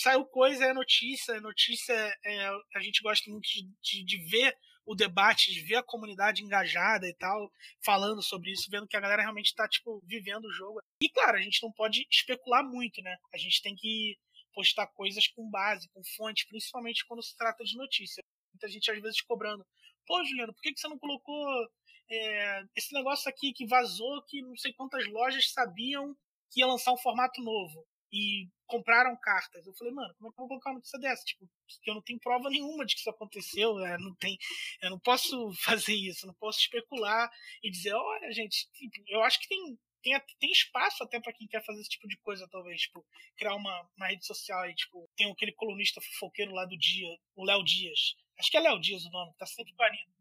saiu 0.00 0.24
coisa, 0.26 0.64
é 0.64 0.72
notícia, 0.72 1.40
notícia 1.40 1.92
é, 2.24 2.48
a 2.74 2.80
gente 2.80 3.02
gosta 3.02 3.30
muito 3.30 3.46
de, 3.48 3.68
de, 3.82 4.04
de, 4.04 4.18
ver 4.30 4.56
o 4.86 4.94
debate, 4.94 5.52
de 5.52 5.60
ver 5.60 5.76
a 5.76 5.82
comunidade 5.82 6.42
engajada 6.42 7.08
e 7.08 7.14
tal, 7.14 7.50
falando 7.84 8.22
sobre 8.22 8.52
isso, 8.52 8.70
vendo 8.70 8.86
que 8.86 8.96
a 8.96 9.00
galera 9.00 9.22
realmente 9.22 9.46
está 9.46 9.68
tipo, 9.68 10.02
vivendo 10.04 10.44
o 10.44 10.52
jogo. 10.52 10.80
E 11.00 11.08
claro, 11.08 11.36
a 11.36 11.40
gente 11.40 11.62
não 11.62 11.72
pode 11.72 12.06
especular 12.10 12.62
muito, 12.62 13.00
né? 13.02 13.16
A 13.32 13.38
gente 13.38 13.62
tem 13.62 13.74
que 13.74 14.16
postar 14.52 14.86
coisas 14.88 15.26
com 15.28 15.50
base, 15.50 15.88
com 15.88 16.02
fonte, 16.16 16.46
principalmente 16.46 17.04
quando 17.06 17.22
se 17.22 17.36
trata 17.36 17.64
de 17.64 17.76
notícia. 17.76 18.22
Muita 18.52 18.68
gente 18.68 18.90
às 18.90 19.00
vezes 19.00 19.20
cobrando, 19.22 19.66
pô, 20.06 20.24
Juliano, 20.24 20.54
por 20.54 20.62
que, 20.62 20.72
que 20.72 20.80
você 20.80 20.88
não 20.88 20.98
colocou 20.98 21.46
é, 22.10 22.62
esse 22.76 22.92
negócio 22.94 23.28
aqui 23.28 23.52
que 23.52 23.66
vazou, 23.66 24.22
que 24.22 24.40
não 24.42 24.56
sei 24.56 24.72
quantas 24.72 25.06
lojas 25.08 25.50
sabiam 25.50 26.14
que 26.50 26.60
ia 26.60 26.66
lançar 26.66 26.92
um 26.92 26.98
formato 26.98 27.42
novo? 27.42 27.84
E 28.14 28.48
compraram 28.64 29.16
cartas. 29.20 29.66
Eu 29.66 29.74
falei, 29.74 29.92
mano, 29.92 30.14
como 30.14 30.28
é 30.28 30.30
que 30.30 30.34
eu 30.34 30.42
vou 30.42 30.48
colocar 30.48 30.70
uma 30.70 30.76
notícia 30.76 31.00
dessa? 31.00 31.24
Tipo, 31.24 31.50
eu 31.84 31.94
não 31.94 32.02
tenho 32.02 32.20
prova 32.20 32.48
nenhuma 32.48 32.86
de 32.86 32.94
que 32.94 33.00
isso 33.00 33.10
aconteceu, 33.10 33.74
né? 33.74 33.98
não 33.98 34.14
tem, 34.14 34.38
eu 34.80 34.90
não 34.90 35.00
posso 35.00 35.52
fazer 35.64 35.94
isso, 35.94 36.26
não 36.26 36.34
posso 36.34 36.60
especular 36.60 37.28
e 37.62 37.70
dizer, 37.70 37.92
olha, 37.92 38.32
gente, 38.32 38.70
tipo, 38.72 39.02
eu 39.08 39.22
acho 39.22 39.40
que 39.40 39.48
tem 39.48 39.76
tem, 40.00 40.12
tem 40.38 40.52
espaço 40.52 41.02
até 41.02 41.18
para 41.18 41.32
quem 41.32 41.48
quer 41.48 41.64
fazer 41.64 41.80
esse 41.80 41.88
tipo 41.88 42.06
de 42.06 42.18
coisa, 42.18 42.46
talvez, 42.50 42.82
tipo, 42.82 43.02
criar 43.38 43.54
uma, 43.54 43.88
uma 43.96 44.06
rede 44.06 44.26
social 44.26 44.60
aí, 44.60 44.74
tipo, 44.74 45.08
tem 45.16 45.32
aquele 45.32 45.52
colunista 45.52 45.98
fofoqueiro 45.98 46.52
lá 46.52 46.66
do 46.66 46.76
dia, 46.76 47.08
o 47.34 47.42
Léo 47.42 47.64
Dias. 47.64 48.14
Acho 48.38 48.50
que 48.50 48.58
é 48.58 48.60
Léo 48.60 48.78
Dias 48.78 49.06
o 49.06 49.10
nome, 49.10 49.32
tá 49.38 49.46
sempre 49.46 49.72
parindo. 49.72 50.12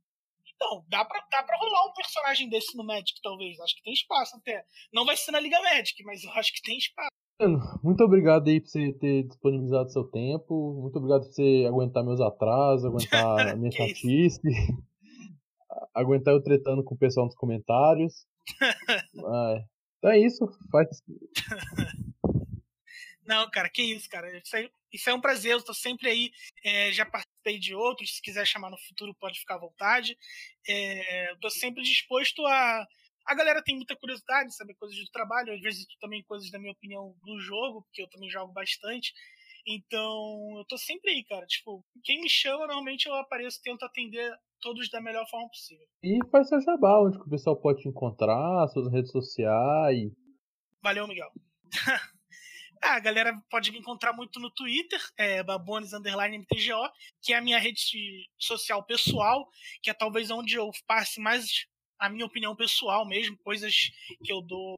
Então, 0.55 0.85
dá 0.87 1.03
pra, 1.03 1.19
dá 1.29 1.43
pra 1.43 1.57
rolar 1.57 1.85
um 1.87 1.93
personagem 1.93 2.47
desse 2.47 2.77
no 2.77 2.83
Magic, 2.85 3.19
talvez. 3.21 3.59
Acho 3.59 3.75
que 3.75 3.83
tem 3.83 3.91
espaço 3.91 4.37
até. 4.37 4.65
Não 4.93 5.03
vai 5.03 5.17
ser 5.17 5.31
na 5.31 5.39
Liga 5.41 5.61
Magic, 5.61 6.01
mas 6.03 6.23
eu 6.23 6.31
acho 6.31 6.53
que 6.53 6.61
tem 6.61 6.77
espaço. 6.77 7.11
Muito 7.83 8.03
obrigado 8.03 8.47
aí 8.47 8.61
por 8.61 8.69
você 8.69 8.93
ter 8.93 9.23
disponibilizado 9.23 9.91
seu 9.91 10.03
tempo. 10.03 10.79
Muito 10.81 10.97
obrigado 10.97 11.23
por 11.23 11.33
você 11.33 11.65
aguentar 11.67 12.03
meus 12.03 12.21
atrasos, 12.21 12.85
aguentar 12.85 13.49
a 13.49 13.55
minha 13.57 13.71
chatice. 13.71 14.41
aguentar 15.93 16.33
eu 16.33 16.43
tretando 16.43 16.83
com 16.83 16.95
o 16.95 16.97
pessoal 16.97 17.25
nos 17.25 17.35
comentários. 17.35 18.25
ah, 19.25 19.63
então 19.97 20.11
é 20.11 20.19
isso. 20.19 20.45
Faz... 20.71 20.87
Não, 23.25 23.49
cara, 23.49 23.69
que 23.69 23.81
isso, 23.81 24.09
cara. 24.09 24.37
Isso, 24.37 24.55
aí, 24.55 24.69
isso 24.91 25.09
é 25.09 25.13
um 25.13 25.21
prazer, 25.21 25.53
eu 25.53 25.63
tô 25.63 25.73
sempre 25.73 26.09
aí. 26.09 26.31
É, 26.63 26.91
já 26.91 27.05
participei 27.05 27.57
de 27.57 27.73
outros, 27.73 28.15
se 28.15 28.21
quiser 28.21 28.45
chamar 28.45 28.69
no 28.69 28.77
futuro, 28.77 29.15
pode 29.15 29.39
ficar 29.39 29.55
à 29.55 29.59
vontade. 29.59 30.17
É, 30.67 31.31
eu 31.31 31.39
tô 31.39 31.49
sempre 31.49 31.81
disposto 31.83 32.45
a. 32.45 32.87
A 33.25 33.35
galera 33.35 33.63
tem 33.63 33.75
muita 33.75 33.95
curiosidade, 33.95 34.55
saber 34.55 34.75
coisas 34.75 34.97
do 34.97 35.11
trabalho, 35.11 35.53
às 35.53 35.61
vezes 35.61 35.85
também 35.99 36.23
coisas 36.23 36.51
da 36.51 36.59
minha 36.59 36.73
opinião 36.73 37.15
do 37.23 37.39
jogo, 37.39 37.83
porque 37.83 38.01
eu 38.01 38.09
também 38.09 38.29
jogo 38.29 38.51
bastante. 38.51 39.13
Então, 39.65 40.57
eu 40.57 40.65
tô 40.65 40.77
sempre 40.77 41.11
aí, 41.11 41.23
cara. 41.23 41.45
Tipo, 41.45 41.83
quem 42.03 42.21
me 42.21 42.29
chama, 42.29 42.67
normalmente 42.67 43.07
eu 43.07 43.13
apareço, 43.15 43.61
tento 43.63 43.83
atender 43.83 44.31
todos 44.59 44.89
da 44.89 45.01
melhor 45.01 45.25
forma 45.29 45.47
possível. 45.49 45.85
E 46.03 46.19
faz 46.29 46.49
seu 46.49 46.59
jabá, 46.61 46.99
onde 47.01 47.17
o 47.17 47.29
pessoal 47.29 47.55
pode 47.55 47.81
te 47.81 47.87
encontrar, 47.87 48.67
suas 48.67 48.91
redes 48.91 49.11
sociais. 49.11 50.11
Valeu, 50.81 51.07
Miguel. 51.07 51.31
Ah, 52.85 52.95
a 52.95 52.99
galera 52.99 53.41
pode 53.49 53.71
me 53.71 53.79
encontrar 53.79 54.11
muito 54.11 54.41
no 54.41 54.51
Twitter, 54.51 54.99
é 55.17 55.41
Babones 55.41 55.93
Underline 55.93 56.39
MTGO, 56.39 56.91
que 57.21 57.31
é 57.31 57.37
a 57.37 57.41
minha 57.41 57.57
rede 57.57 58.27
social 58.37 58.83
pessoal, 58.83 59.49
que 59.81 59.89
é 59.89 59.93
talvez 59.93 60.29
onde 60.29 60.55
eu 60.55 60.69
passe 60.85 61.21
mais 61.21 61.65
a 62.03 62.09
minha 62.09 62.25
opinião 62.25 62.53
pessoal 62.53 63.07
mesmo, 63.07 63.37
coisas 63.37 63.73
que 64.25 64.33
eu 64.33 64.41
dou 64.41 64.75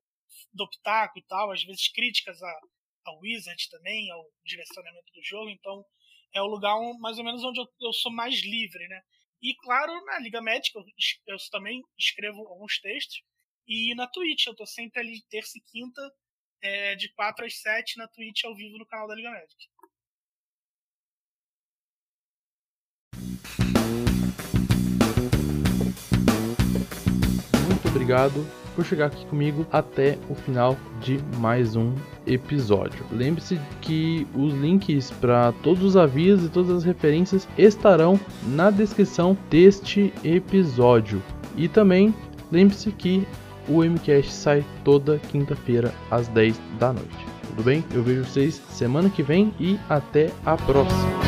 do 0.54 0.70
pitaco 0.70 1.18
e 1.18 1.24
tal, 1.24 1.52
às 1.52 1.64
vezes 1.64 1.88
críticas 1.88 2.40
a, 2.40 2.60
ao 3.06 3.20
Wizard 3.20 3.68
também, 3.72 4.12
ao 4.12 4.24
direcionamento 4.46 5.12
do 5.12 5.24
jogo, 5.24 5.50
então 5.50 5.84
é 6.36 6.42
o 6.42 6.46
lugar 6.46 6.76
mais 7.00 7.18
ou 7.18 7.24
menos 7.24 7.44
onde 7.44 7.60
eu, 7.60 7.66
eu 7.82 7.92
sou 7.94 8.12
mais 8.12 8.36
livre, 8.44 8.88
né? 8.88 9.02
E 9.42 9.56
claro, 9.56 9.92
na 10.06 10.20
Liga 10.20 10.40
Médica 10.40 10.78
eu, 10.78 10.86
eu 11.34 11.38
também 11.50 11.82
escrevo 11.98 12.48
alguns 12.48 12.80
textos, 12.80 13.24
e 13.68 13.96
na 13.96 14.06
Twitch, 14.06 14.46
eu 14.46 14.56
tô 14.56 14.68
sempre 14.68 15.00
ali 15.00 15.24
terça 15.28 15.58
e 15.58 15.62
quinta 15.62 16.02
é, 16.62 16.94
de 16.94 17.12
4 17.14 17.44
às 17.44 17.60
7 17.60 17.98
na 17.98 18.08
Twitch 18.08 18.44
ao 18.44 18.56
vivo 18.56 18.78
no 18.78 18.86
canal 18.86 19.08
da 19.08 19.16
Liga 19.16 19.32
Magic. 19.32 19.68
Obrigado 27.96 28.46
por 28.76 28.84
chegar 28.84 29.06
aqui 29.06 29.26
comigo 29.28 29.66
até 29.72 30.18
o 30.30 30.36
final 30.36 30.78
de 31.00 31.18
mais 31.38 31.78
um 31.78 31.94
episódio. 32.28 33.06
Lembre-se 33.10 33.58
que 33.80 34.28
os 34.36 34.54
links 34.54 35.12
para 35.12 35.54
todos 35.64 35.82
os 35.82 35.96
avisos 35.96 36.48
e 36.48 36.50
todas 36.50 36.72
as 36.72 36.84
referências 36.84 37.48
estarão 37.58 38.20
na 38.48 38.70
descrição 38.70 39.38
deste 39.50 40.14
episódio. 40.26 41.24
E 41.56 41.70
também 41.70 42.14
lembre-se 42.52 42.92
que 42.92 43.26
o 43.70 43.82
MCast 43.82 44.32
sai 44.32 44.66
toda 44.84 45.18
quinta-feira 45.32 45.94
às 46.12 46.28
10 46.28 46.60
da 46.78 46.92
noite. 46.92 47.26
Tudo 47.48 47.64
bem? 47.64 47.82
Eu 47.94 48.04
vejo 48.04 48.26
vocês 48.26 48.62
semana 48.70 49.10
que 49.10 49.24
vem 49.24 49.54
e 49.58 49.80
até 49.90 50.32
a 50.46 50.58
próxima. 50.58 51.25